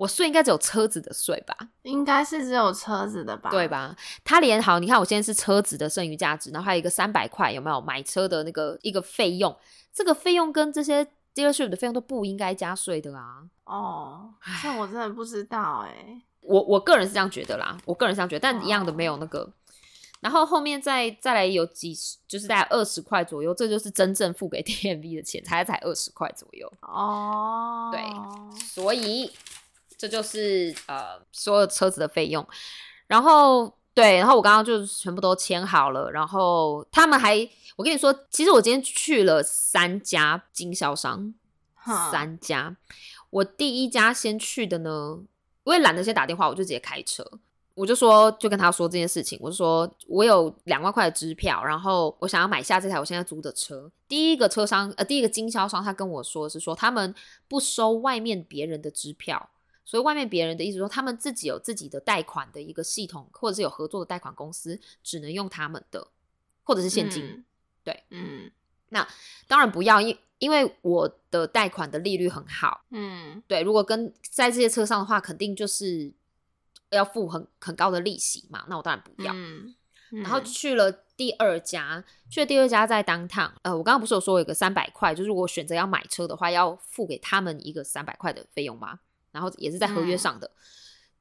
[0.00, 1.54] 我税应该只有车子的税吧？
[1.82, 3.50] 应该是只有车子的吧？
[3.50, 3.94] 对吧？
[4.24, 9.54] 他连好，你看我现在是车子的剩余价值，然后还有一个三百块，有没有买车的那个一个费用？
[9.92, 13.42] 这个费用跟这些 dealership 的费用都不应该加税的啊！
[13.64, 14.32] 哦，
[14.62, 16.22] 这我真的不知道哎。
[16.40, 19.52] 我我个人是这样觉得啦，我个人这样觉得，但一样的没有那个。
[20.20, 26.70] 然后后面再再来有几十，就是大概二十块左右，这就是真正付给 DMV 的钱，才才二十块左右。
[26.80, 28.02] 哦，对，
[28.58, 29.30] 所以
[30.00, 32.46] 这就是呃所有车子的费用。
[33.06, 37.36] 然后对，然后我刚刚就全部都签好了，然后他们还，
[37.76, 41.34] 我跟你说，其实我今天去了三家经销商，
[42.10, 42.74] 三家，
[43.28, 45.18] 我第一家先去的呢。
[45.64, 47.22] 我也懒得先打电话，我就直接开车。
[47.74, 49.38] 我就说，就跟他说这件事情。
[49.42, 53.90] 我就说我有两万块的支票，然后我想要买下这台我现在租的车。
[54.08, 57.14] 第一个车商呃，第一个经销商他跟我说是说他们
[57.46, 59.50] 不收外面别人的支票，
[59.90, 66.06] 所以外面别人的意思说他们自己有自己的贷款的一个系统，或者是有合作的贷款公司，只能用他们的，
[66.62, 67.44] 或者是现金。
[67.82, 68.48] 对，嗯，
[68.90, 69.04] 那
[69.48, 76.12] 当然不要，因因为我的贷款的利率很好，嗯，对，如果跟在这些车上的话，肯定就是
[76.90, 79.32] 要付很很高的利息嘛，那我当然不要。
[79.34, 79.74] 嗯，
[80.22, 89.00] 然后去了第二家，去了第二家在当趟，呃，我刚刚不是有说有个三百块，就是如果选择要买车的话，要付给他们一个三百块的费用吗？
[89.32, 90.50] 然后也是在合约上的。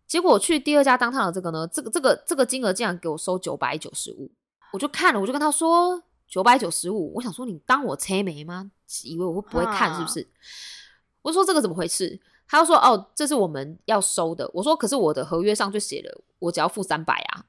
[0.08, 4.32] 结果我去第二家当趟的这个呢，这个这个这个金额竟然给我收九百九十五，
[4.74, 6.04] 我就看了，我就跟他说。
[6.28, 8.70] 九百九十五，我想说你当我车没吗？
[9.02, 10.28] 以为我会不会看是不是？
[11.24, 12.20] 我说这个怎么回事？
[12.48, 14.48] 他就说哦，这是我们要收的。
[14.54, 17.46] 我说可是我的合约上就写了，我只要付三百啊。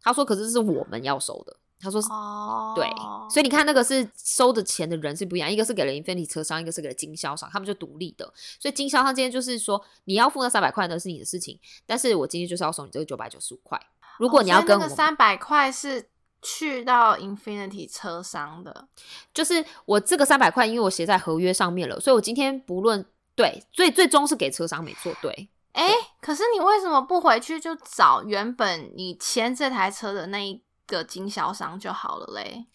[0.00, 1.56] 他说可是这是我们要收的。
[1.82, 2.86] 他说哦，对，
[3.28, 8.32] 所以你看那个是收的钱的人是不一样，一个是给了 Infinity 车商，一个是给了经销商，他们就独立的。
[8.60, 13.80] 所以经销商今天就是说你要付那三百块那是你的事情，但是我今天就是要收你这个九百九十五块。
[14.18, 16.08] 如果你要跟我三百块是。
[16.44, 18.88] 去到 Infinity 车商的，
[19.32, 23.06] 就是我这个三百块，因为我写在合约上面了，所以我今天不论
[23.36, 25.48] 对，最最终是给车商没错，对。
[25.70, 32.66] 哎，可是你为什么不回去就找原本你签这台车的那一个经销商就好了嘞？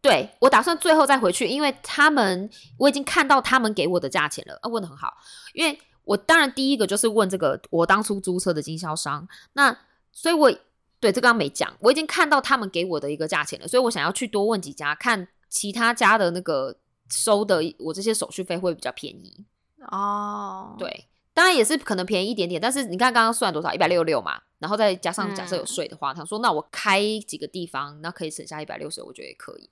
[0.00, 5.16] 对我打算最后再回去，因为他们我已经看到他们给我的价钱了，啊问的很好。
[5.54, 9.76] 因为我当然第一个就是问这个我当初租车的经销商，那
[10.12, 10.52] 所以我。
[11.00, 16.76] 对，这刚刚没讲，我已经看到他们给我的一个价钱了，所以我想要去多问几家，看其他家的那个
[17.08, 19.46] 收的我这些手续费会比较便宜
[19.92, 20.74] 哦。
[20.76, 29.70] 对，当然也是可能便宜一点点，但是你看刚刚算多少，一百六十六嘛，然后再加上假设有税的话，他说那我开几个地方，那可以省下一百六十，我觉得也可以。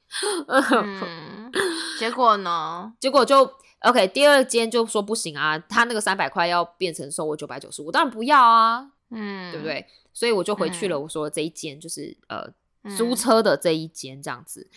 [1.99, 2.93] 结果呢？
[3.01, 9.85] 结果就 OK，第二间就说不行啊，他那个三百块要变成收我九百九十五，当然不要啊，嗯，对不对？
[10.13, 10.99] 所以我就回去了。
[10.99, 12.49] 我说这一间就是呃
[12.97, 14.69] 租车的这一间这样子，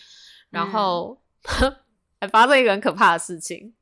[0.50, 1.18] 然后
[2.20, 3.74] 还发生一个很可怕的事情。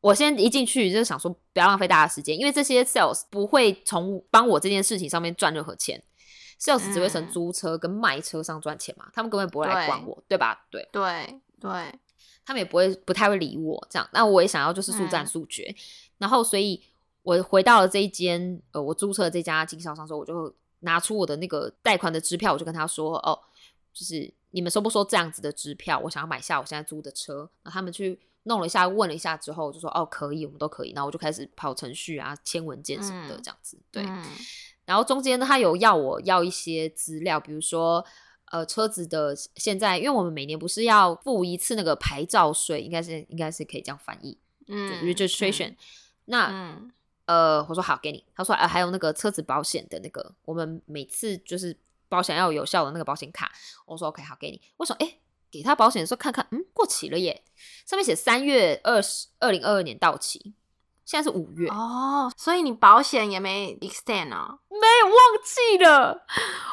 [0.00, 6.02] 我先一进去就是想说不要浪费大家时间，因为这些 sales 不会从帮我这件事情上面赚任何钱
[6.60, 10.66] ，sales 只会从租车跟卖车上赚钱嘛，他们根本不会来管我，对吧？
[10.70, 11.70] 对对对，
[12.44, 14.08] 他们也不会不太会理我这样。
[14.12, 15.74] 那我也想要就是速战速决，
[16.18, 16.82] 然后所以
[17.22, 20.54] 我回到了这一间呃我租车的这家经销商之后，我就。
[20.82, 23.36] 拿出我的那个贷款的支票，我就跟他说：“哦，
[23.92, 25.98] 就是你们收不收这样子的支票？
[25.98, 33.78] 我想要买下我现在租的车。”然后他们去弄了一下，问了一下之后，就说：“哦，可以，我们都可以。”然后我就开始跑程序啊，签文件什么的，这样子。
[33.90, 34.04] 对。
[34.84, 38.02] 然后中间呢，他有要我要一些资料，比如说
[38.46, 45.74] 呃车子的现在，因为我们每年不是要付一次那个牌照税，应该是应该是可以这样翻译，嗯，registration。
[46.24, 46.80] 那
[47.26, 48.24] 呃，我说好给你。
[48.34, 51.76] 他说，呃，还有那个车子保险的那个，我们每次就是
[52.08, 53.52] 保险要有效的那个保险卡。
[53.84, 54.58] 我说 OK，好给你。
[54.78, 55.18] 我说，哎，
[55.50, 57.42] 给他保险的时候看看，嗯，过期了耶，
[57.84, 60.54] 上面写三月二十二零二二年到期，
[61.04, 64.60] 现在是五月，哦，所以你保险也没 extend 哦？
[64.70, 66.24] 没有忘记了，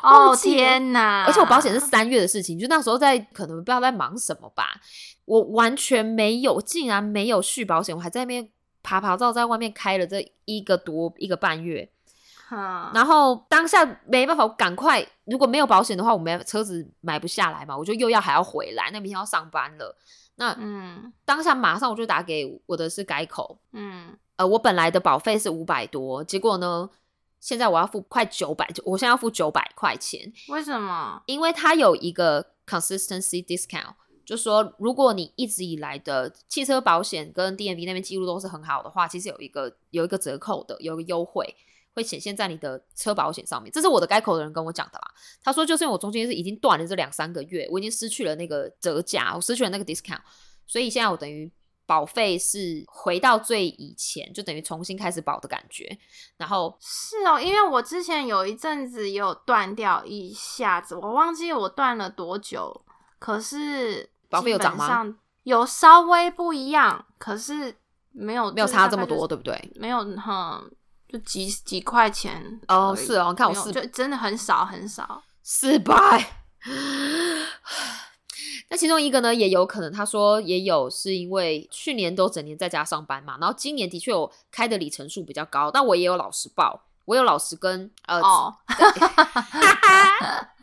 [0.04, 1.26] 哦天哪！
[1.26, 4.80] 而且我保险是三月的事情，就那时候在可能不知道在忙什么吧，
[5.26, 8.48] 我完全没有，竟然没有续保险，我还在那边
[8.84, 11.90] 爬爬照，在外面开了这一个多一个半月，
[12.52, 19.96] 嗯，然后当下没办法，我赶快，如果没有保险的话，我没车子买不下来嘛，我就又要还要回来，那明天要上班了，
[20.36, 21.12] 那嗯。
[21.26, 24.18] 当下马上我就打给我的是改口，嗯。
[24.38, 26.90] 呃，我本来的保费是五百多，结果呢，
[27.40, 31.24] 现在我要付快九百，我现在要付九百块钱，为什么？
[31.26, 33.94] 因为它有一个 consistency discount，
[34.26, 41.56] 就说如果你一直以来的汽车保险跟 DMV 那边记录都是很好的话，其实有一个有一个折扣的，有一个优惠
[41.96, 43.72] 会显现在你的车保险上面。
[43.72, 45.12] 这是我的该口的人跟我讲的啦。
[45.44, 50.20] 他说就是因为我中间是已经断了这两三个月，我已经失去了那个折价，我失去了那个 discount，
[50.68, 51.52] 所以现在我等于。
[51.88, 55.96] 保费是回到最以前，就等于重新开始保的感觉。
[56.36, 62.84] 然后是哦，因为我之前有一阵子也有断掉一下子，我忘记我断了多久，
[63.20, 65.16] 可是保费有涨吗？
[65.44, 67.76] 有稍微不一样，可是
[68.10, 69.72] 没有没有差这么多，，对不对？
[69.76, 70.68] 没有哼，
[71.16, 75.24] 就几几块钱哦是哦你看我四就真的很少很少。
[75.42, 75.94] 四百。
[78.70, 88.54] 那其中一个呢，也有可能他说也有是因为去年都整年在家上班嘛，然后今年的确有开的里程数比较高，但我也有老实报，我有老实跟呃，哦，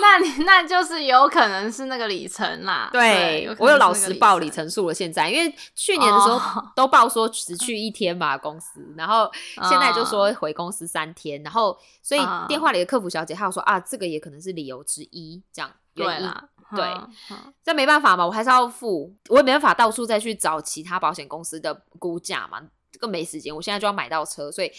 [0.00, 2.90] 那你那就是有可能是那个里程啦。
[2.92, 4.94] 对有我有老是那个实报里里程数了。
[4.94, 9.30] 现在因为去年的时候哦 都报说只去一天嘛公司，然后
[9.68, 16.16] 现在就说回公司三天，然后所以嗯电话里的客服小姐她有说啊，这个也可能是理由之一，这样原因。
[16.18, 16.44] 对啦，
[16.76, 22.60] 对嗯，嗯这没办法嘛，我还是要付，我也没办法到处再去找其他保险公司的估价嘛，
[22.90, 24.70] 这个没时间，我现在就要买到车，所以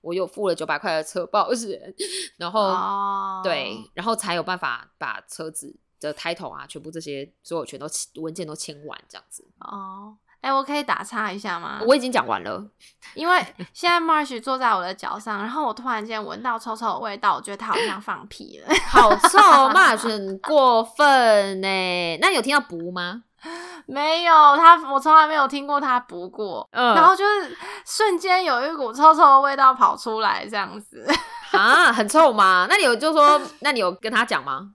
[0.00, 1.78] 我有付了九百块的车保险，
[2.38, 9.46] 然后、哦，对，然后才有办法把车子的 title 啊，全部这些所有全都签文件都签完，这样子。
[9.60, 11.80] 哦，哎、我可以打岔一下吗？
[11.84, 12.64] 我已经讲完了，
[13.14, 13.44] 因为
[13.74, 18.68] 现在 Marsh 坐在我的脚上，然后我突然间闻到臭臭的味道，我觉得他好像放屁了。
[18.88, 19.38] 好臭，
[19.74, 22.18] 骂很过分呢。
[22.20, 23.24] 那你有听到不吗？
[23.86, 26.68] 没有他，我从来没有听过他补过。
[26.72, 31.06] 嗯然后就是瞬间有一股臭臭的味道跑出来，这样子。
[31.52, 32.66] 啊，很臭吗？
[32.68, 34.70] 那你有就说， 那你有跟他讲吗？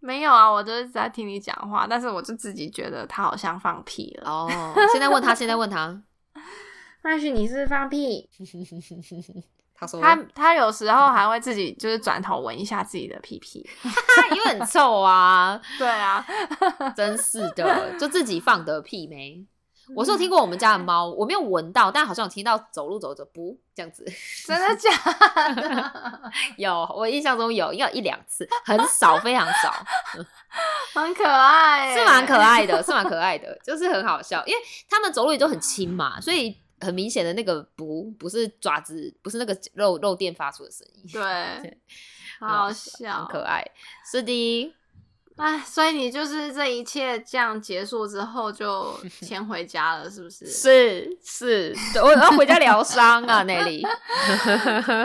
[0.00, 4.30] 没有啊，我就是在听你讲话，但是我就自己觉得他好像放屁了。
[4.30, 4.48] 哦，
[4.92, 5.98] 现在问他，现在问他
[7.02, 8.28] ，Marsh，你是不是放屁？
[9.84, 13.68] 他说他他有时候还会自己就是转头闻一下自己的屁屁。
[14.32, 16.24] 因为很臭啊， 对啊，
[16.96, 19.44] 真是的，就自己放的屁没。
[19.94, 24.02] 我是有听过我们家的猫，我没有闻到，但好像有听到走路走着不这样子。
[24.46, 24.90] 真的假
[25.52, 26.32] 的？
[26.56, 29.70] 有，我印象中有，应该有一两次，很少，非常少，
[30.94, 41.78] 很可爱，是蛮可爱的，是蛮可爱的，就是很好笑，因为他们走路也都很轻嘛，所以很明显的那个不不是爪子，不是那个肉肉垫发出的声音，对，
[42.38, 43.64] 好好笑很笑，可爱。
[44.08, 44.72] 是的，
[45.36, 50.46] 哎，所以你就是这一切这样结束之后就 先回家了，是不是？
[50.46, 53.84] 是是，对我要回家疗伤啊，那里。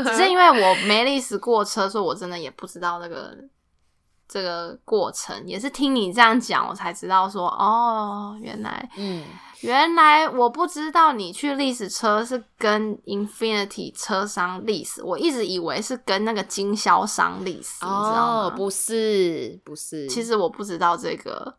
[0.06, 3.36] 只是因为我没历史过车，所以我真的也不知道那个
[4.30, 9.24] 这个过程，也是听你这样讲，我才知道说，哦，原来嗯，
[9.62, 21.56] 原来我不知道你去历史车是跟 Infinity 车商历史，我一直以为是跟那个经销商历史，你知道吗？，哦不是不是，其实我不知道这个，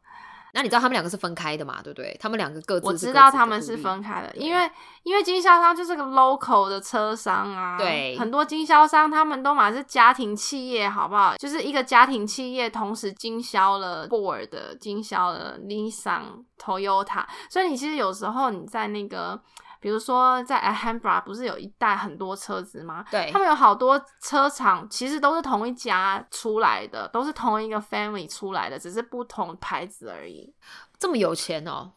[0.53, 1.81] 那你知道他们两个是分开的嘛？
[1.83, 2.17] 对不对？
[2.21, 4.71] 他们两个各自我知道他们是分开的，因为
[5.03, 11.37] 因为经销商就是个 local 的车商啊，对很多经销商他们都嘛是家庭企业，好不好？
[11.37, 19.41] 就是一个家庭企业同时经销了 Ford，经销了 Nissan、Toyota，所以你其实有时候你在那个。
[19.81, 23.05] 比如说，在 Alhambra 不是有一带很多车子吗？
[23.11, 30.55] 对他们有好多车厂，其实都是同一家出来的，都是同一个 family 出来的，只是不同牌子而已。
[30.99, 31.93] 这么有钱哦。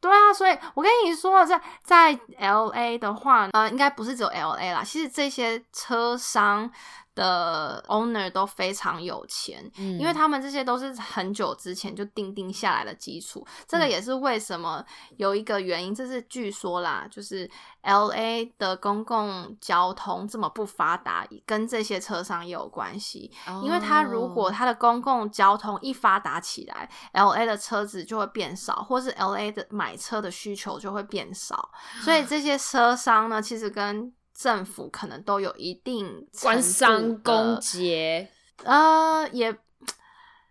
[0.00, 6.70] 对啊，所以我跟你说，在在 L A 的话，呃，应该不是只有 L A 啦，其实这些车商
[7.18, 13.44] 的 owner 都非常有钱，嗯因为他们这些都是很久之前就定定下来的基础。
[13.66, 13.88] 这个嗯。
[13.88, 14.84] 也是为什么
[15.16, 17.50] 有一个原因，这是据说啦，就是
[17.80, 23.32] L A 的公共交通这么不发达，跟这些车商也有关系。
[23.64, 24.54] 因为他如果哦。
[24.58, 31.70] 它的公共交通一发达起来，L A 的车子就会变少，或是 L A 的买车的需求就会变少，
[32.02, 38.30] 所以这些车商呢，其实跟政府可能都有一定官商勾，结，
[38.62, 39.52] 呃，也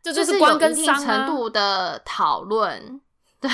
[0.04, 3.00] 这就是是官商啊，度的讨论。
[3.40, 3.50] 对，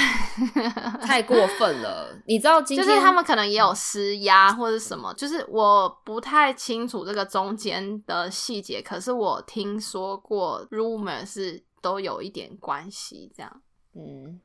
[1.01, 2.17] 太过分了。
[2.25, 13.61] 你知道今天就是他们可能也有施压或者什么，就是我不太清楚这个中间的细节，可是我听说过 rumor 是都有一点关系，这样。
[13.95, 14.39] 嗯，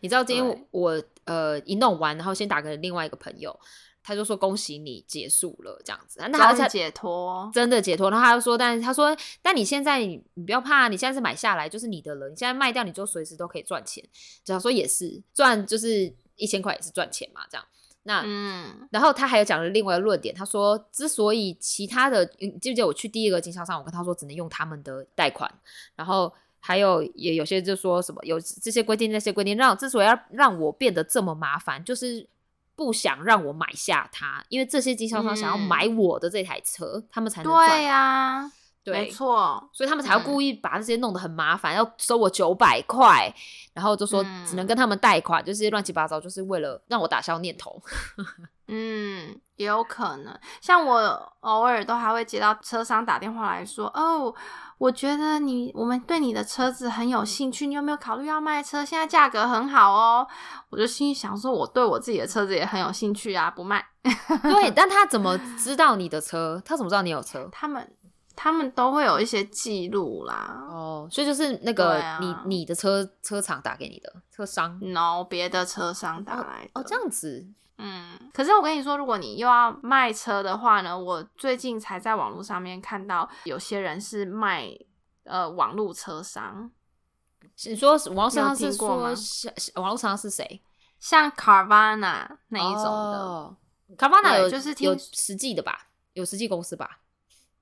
[0.00, 3.56] 你知道今天我呃一弄完，然后先打给另外一个朋友，
[4.02, 8.10] 他就说恭喜你结束了这样子，那他才解脱，真的解脱。
[8.10, 14.02] 然后他就说，但是他说，但你现在你你不要怕，你现在是买下来就是你的了，你现在卖掉你就随时都可以赚钱。
[14.44, 17.66] 这样说也是赚，就是一千块也是赚钱嘛，这样。
[18.04, 25.52] 那、嗯然后他还有讲了另外一个论点，他说之所以其他的，你记不记得我去第一个经销商，我跟他说只能用他们的贷款，
[25.94, 32.28] 然后还有也有些就说什么有这些规定那些规定，让之所以要让我变得这么麻烦，就是
[32.74, 38.50] 不想让我买下它，因为这些经销商想要嗯买我的这台车，他们才能，对呀、
[38.84, 43.32] 对没错，所以他们才要嗯故意把这些弄得很麻烦，要收我九百块，
[43.72, 47.80] 然后就说嗯只能跟他们贷款，就是乱七八糟，就是为了让我打消念头。
[48.70, 50.38] 嗯，也有可能。
[50.60, 54.34] 像我偶尔都还会接到车商打电话来说，哦，
[54.78, 58.84] 我觉得你我们对你的车子很有兴趣，你有没有考虑要卖车？
[58.84, 60.26] 现在价格很好哦。
[60.70, 63.84] 我就心里想说，我对我自己的车子也很有兴趣啊，不卖。
[64.42, 66.62] 对，但他怎么知道你的车？
[66.64, 67.48] 他怎么知道你有车？
[67.50, 67.92] 他们
[68.36, 70.64] 他们都会有一些记录啦。
[70.70, 77.44] 哦，所以就是那个、啊你你的车车厂打给你的车商 no，别的车商打来的哦，这样子
[77.78, 84.68] 嗯，可是我跟你说，如果你又要卖车的话呢，我最近才在网络上面看到有些人是卖
[85.22, 86.70] 呃网络车商，
[87.66, 89.14] 你说网络你有上是听过吗
[89.76, 90.60] 网络上是谁
[90.98, 93.56] 像 Carvana 那一种的，哦、
[93.96, 95.86] 卡巴纳对有就是听有实际的吧？
[96.14, 96.98] 有实际公司吧？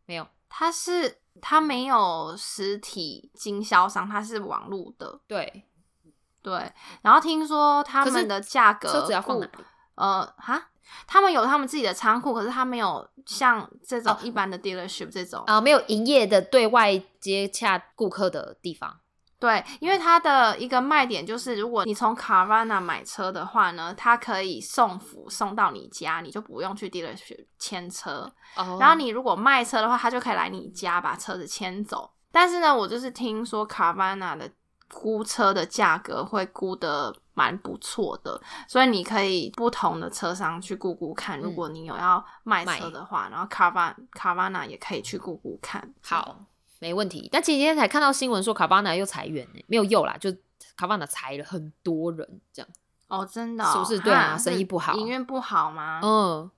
[0.07, 0.27] 没有。
[0.49, 5.65] 它是它没有实体经销商，它是网络的，对，
[6.41, 6.73] 对。
[7.03, 9.53] 然后听说他们的价格车子要放哪里？
[9.97, 10.69] 呃，哈，
[11.07, 19.01] 他们有他们自己的仓库，可是他没有像这种哦一般的 dealership 这种，啊、没有营业的对外接洽顾客的地方。
[19.39, 28.33] 对，因为它的一个卖点就是，如果你从 Carvana 买车的话呢，它可以送服送到你家，你就不用去 dealership 签车。
[28.57, 32.11] 哦然后你如果卖车的话，他就可以来你家把车子牵走。
[32.33, 34.51] 但是呢，我就是听说 Carvana 的
[34.89, 41.39] 估车的价格会估的蛮不错的，所以你可以不同的车商去估估看。
[41.39, 45.93] 如果你有要卖车的话，然后 Carvana Carvana 也可以去估估看。
[46.03, 46.47] 好，
[46.79, 47.29] 没问题。
[47.31, 50.35] 但前几天才看到新闻说卡巴纳又裁员呢，没有又啦，就
[50.77, 52.69] 卡巴纳裁了很多人，这样。
[53.09, 56.01] 哦，真的哦、是不是对啊生意不好营运不好吗？
[56.03, 56.51] 嗯，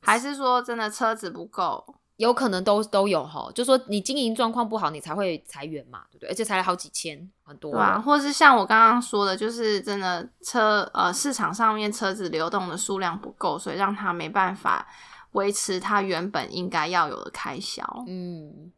[0.00, 1.96] 还是说真的车子不够？
[2.20, 6.28] 有可能都都有哈，就说你经营状况不好，你才会裁员嘛，对不对？
[6.28, 7.72] 而且裁了好几千，很多。
[7.72, 14.86] 对啊，或是像我刚刚说的，就是真的车呃市场上面车子流动的数量不够，所以让他没办法
[15.32, 17.82] 维持它原本应该要有的开销。
[18.06, 18.70] 嗯，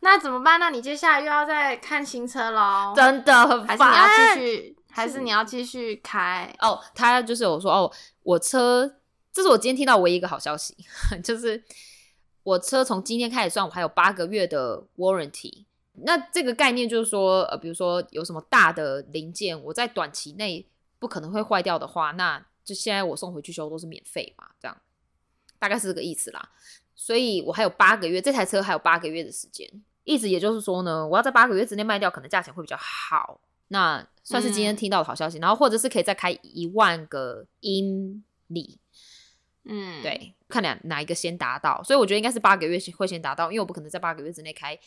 [0.00, 0.58] 那怎么办？
[0.58, 2.92] 那你接下来又要再看新车喽？
[2.96, 3.76] 真的很还。
[3.76, 4.76] 是你要继续？
[4.90, 6.52] 还是你要继续开？
[6.58, 7.92] 哦，他就是有说哦，
[8.24, 8.96] 我车，
[9.32, 10.76] 这是我今天听到唯一一个好消息，
[11.22, 11.62] 就是
[12.48, 15.64] 我车从今天开始算，我还有八个月的 warranty。
[15.92, 20.64] 那这个概念就是说，呃，比如说有什么大的零件，我在短期内
[20.98, 24.74] 不可能会坏掉的话，那就现在我送回去修都是免费嘛，这样
[25.58, 26.50] 大概是这个意思啦。
[26.94, 29.70] 所以我还有八个月，这台车还有八个月的时间，
[30.04, 33.40] 意思也就是说呢，我要在八个月之内卖掉，可能价钱会比较好。
[33.68, 38.78] 那算是今天嗯听到的好消息，然后或者是可以再开一万个英里，
[39.68, 44.78] 嗯，，对，看哪哪一个先达到，所以我觉得应该是八个月会先达到，因为我不可能在八个月之内开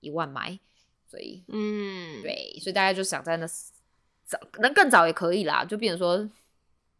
[0.00, 0.58] 一万买，
[1.06, 3.46] 所以嗯，，对，所以大家就想在那
[4.24, 6.30] 早，能更早也可以啦，就变成说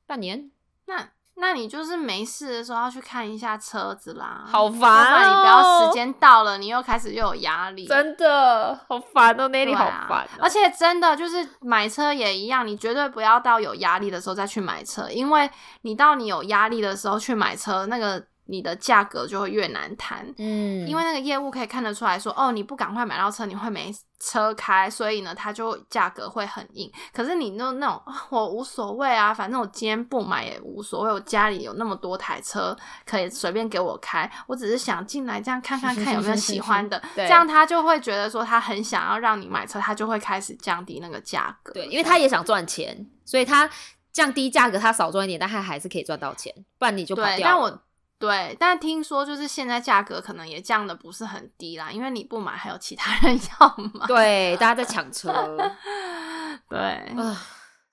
[0.06, 0.50] 半年，
[0.86, 5.86] 那那你就是没事的时候要去看一下车子啦，好烦要不然你不要哦。
[5.86, 15.50] 时间到了，你又开始又有压力，真的好烦哦，Nelly 好对啊烦、哦，而且真的就是买车也一样，你绝对不要到有压力的时候再去买车，因为
[15.82, 20.26] 你到你有压力的时候去买车，那个你的价格就会越难谈。
[20.38, 26.90] 嗯，因为那个业务可以看得出来说，哦，你不赶快买到车，你会没车开，所以呢，它就价格会很硬。
[27.12, 41.72] 可是你那那种，我无所谓啊，反正我今天不买也无所谓，我家里有那么多台车可以随便给我开，我只是想进来这样看看看有没有喜欢的， 对这样他就会觉得说他很想要让你买车，他就会开始降低那个价格。
[41.74, 43.68] 对，因为他也想赚钱，所以他
[44.12, 47.54] 降低价格，他少赚一点，但他还是可以赚到钱，不然你就跑对，掉了。
[47.54, 47.82] 但我
[48.18, 54.06] 对，但听说就是现在价格可能也降的不是很低啦，因为你不买，还有其他人 要买。
[54.06, 55.30] 对，大家在抢车
[56.68, 57.42] 对，啊。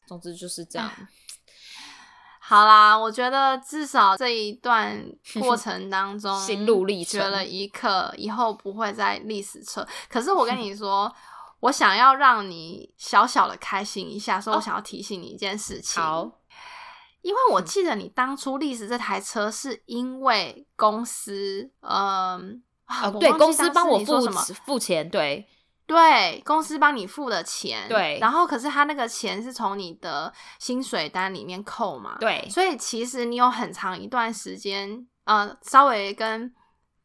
[0.05, 0.91] 总之就是这样。
[2.39, 5.01] 好啦，我觉得至少这一段
[5.39, 9.88] 过程当 中，心路历程学了一课，以后不会再历史车。
[10.09, 11.11] 可是我跟你说，
[11.61, 16.03] 我想要让你小小的开心一下，所以我想要提醒你一件事情。
[16.03, 16.30] 好，
[17.24, 24.39] 因为我记得你当初历史这台车是因为公司，嗯，啊哦，对，公司帮我付什么？
[24.65, 25.47] 付钱，对。
[25.86, 28.17] 对，公司帮你付的钱，对。
[28.21, 32.47] 然后可是他那个钱是从你的薪水单里面扣嘛，对。
[32.49, 36.53] 所以其实你有很长一段时间，呃，稍微跟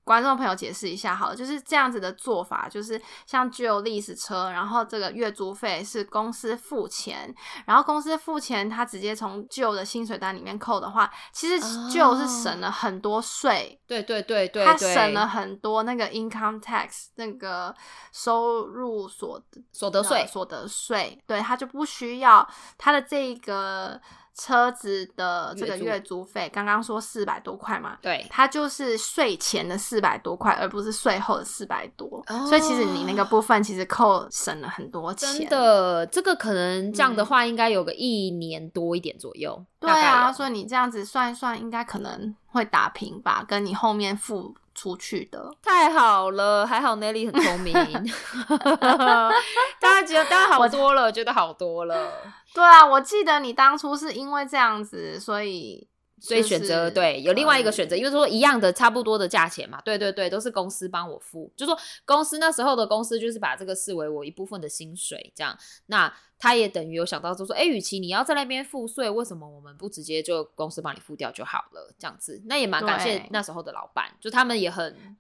[0.09, 7.35] 观众朋友解释一下好了，就是这样子的做法，就是像具有历史车，然后这个月租费是公司付钱，
[7.67, 17.75] 然后公司付钱，他直接从旧的薪水单里面扣的话，其实哦旧是省了很多税，对对对对，他省了很多那个 income tax 那个
[18.11, 20.21] 收入所得所得税。
[20.21, 22.49] 呃，所得税，对他就不需要
[22.79, 24.01] 他的这个
[24.39, 39.61] 车子的这个月租费，刚刚说四百多块嘛，对它就是税前的四百多块，而不是税后的四百多，哦所以其实你那个部分其实扣省了很多钱，真的，这个可能这样的嗯话，应该有个一年多一点左右。
[39.81, 45.51] 对啊，所以你这样子算一算，应该可能会打平吧，跟你后面付出去的。
[45.63, 47.73] 太好了，还好 Nelly 很聪明，
[49.81, 52.11] 大家觉得大家好多了，觉得好多了，
[52.53, 55.87] 对啊，我记得你当初是因为这样子，所以
[56.21, 65.57] 所以选择就是对有另外一个嗯选择，因为说一样的差不多的价钱嘛，对对对，都是公司帮我付，就说公司那时候的公司就是把这个视为我一部分的薪水，这样，
[65.87, 71.95] 那他也等于有想到就说，哎，与其你要在那边付税，为什么我们不直接就公司帮你付掉就好了？
[71.99, 75.17] 这样子，那也蛮感谢那时候的老板，就他们也很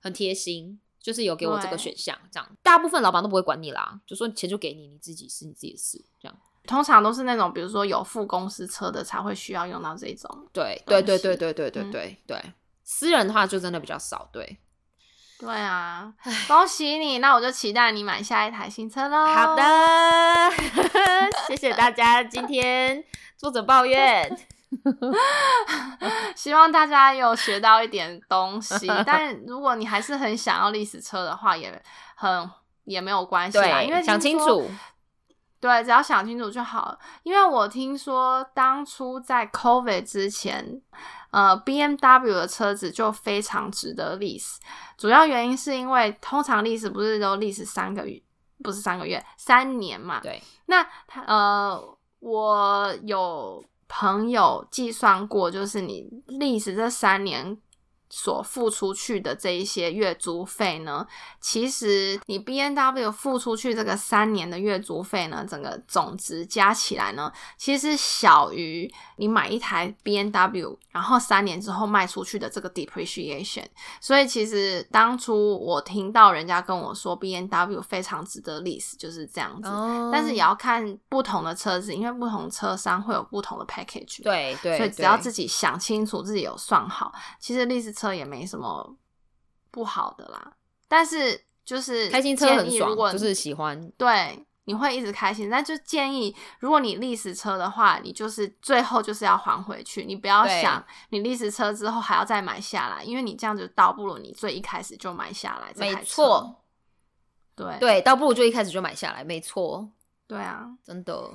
[0.00, 0.80] 很贴心。
[1.02, 6.38] 就是有给我这个选项，这样大部分老板都不会管你啦，就说钱就给你，你自己是你自己的事，这样。
[6.66, 10.46] 通常都是那种比如说有付公司车的才会需要用到这种。
[10.52, 12.42] 对对对对对对对嗯对对，
[12.84, 14.58] 私人的话就真的比较少，对。
[15.38, 16.12] 对啊，
[16.46, 17.18] 恭喜你！
[17.18, 19.26] 那我就期待你买下一台新车喽。
[19.26, 19.62] 好的，
[21.48, 23.02] 谢谢大家今天
[23.36, 24.38] 作者抱怨。
[26.36, 28.86] 希望大家有学到一点东西。
[29.04, 31.82] 但如果你还是很想要历史车的话，也
[32.14, 32.48] 很
[32.84, 34.70] 也没有关系啦，因为，想清楚。
[35.62, 36.98] 对，只要想清楚就好了。
[37.22, 40.82] 因为我听说当初在 COVID 之前，
[41.30, 44.56] 呃，BMW 的车子就非常值得 lease，
[44.98, 48.20] 主要原因是因为通常 lease 不是都 lease 三个月，
[48.64, 50.18] 不是三个月，三年嘛。
[50.20, 57.56] 对，那他呃，我有朋友计算过，就是你历史这三年
[58.14, 61.06] 所付出去的这一些月租费呢，
[61.40, 73.64] 其实你 B N W 付出去这个三年的月租费呢，整个总值加起来呢，其实小于你买一台 B N W，然后三年之后卖出去的这个 depreciation。
[73.98, 79.70] 所以其实当初我听到人家跟我说 B N W 非常值得 lease，就是这样子。
[79.70, 87.10] 哦但是也要看不同的车子，因为不同车商会有不同的 package。，对对，所以只要自己想清楚，自己有算好，
[87.40, 88.96] 其实历史车也没什么
[89.70, 90.56] 不好的啦。
[90.88, 93.90] 但是就是开心车很爽，如果就是喜欢。
[93.96, 95.48] 对，你会一直开心。
[95.48, 106.06] 但就建议，如果你历史车的话，你就是最后就是要还回去，你不要想你历史车之后还要再买下来，因为你这样就倒不如你最一开始就买下来这没台车。
[106.06, 106.56] 错，
[107.54, 109.88] 对对，倒不如就一开始就买下来，没错，
[110.26, 111.30] 对啊，真的。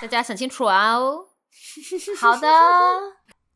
[0.00, 1.26] 大家想清楚啊哦。
[2.20, 2.48] 好的。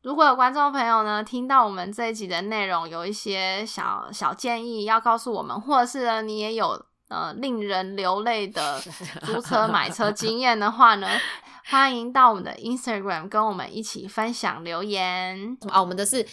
[0.02, 8.80] 如果有观众朋友呢，听到我们这一集的内容，有一些小小建议要告诉我们，或者是呢你也有呃令人流泪的
[9.24, 11.08] 租车买车经验的话呢，
[11.66, 15.56] 欢迎到我们的 Instagram 跟我们一起分享留言。
[15.70, 16.26] 啊，我们的是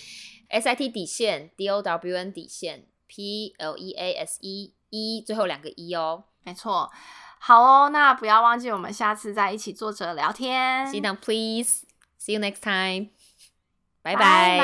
[0.49, 4.73] S I T 底线 D O W N 底线 P L E A S E
[4.89, 6.23] 一最后两个一哦。
[6.43, 6.89] 没错，
[7.37, 10.87] 好哦，那不要忘记我们下次再一起坐着聊天。
[10.87, 11.83] See you down, please.
[12.19, 13.11] See you next time.
[14.01, 14.59] 拜拜。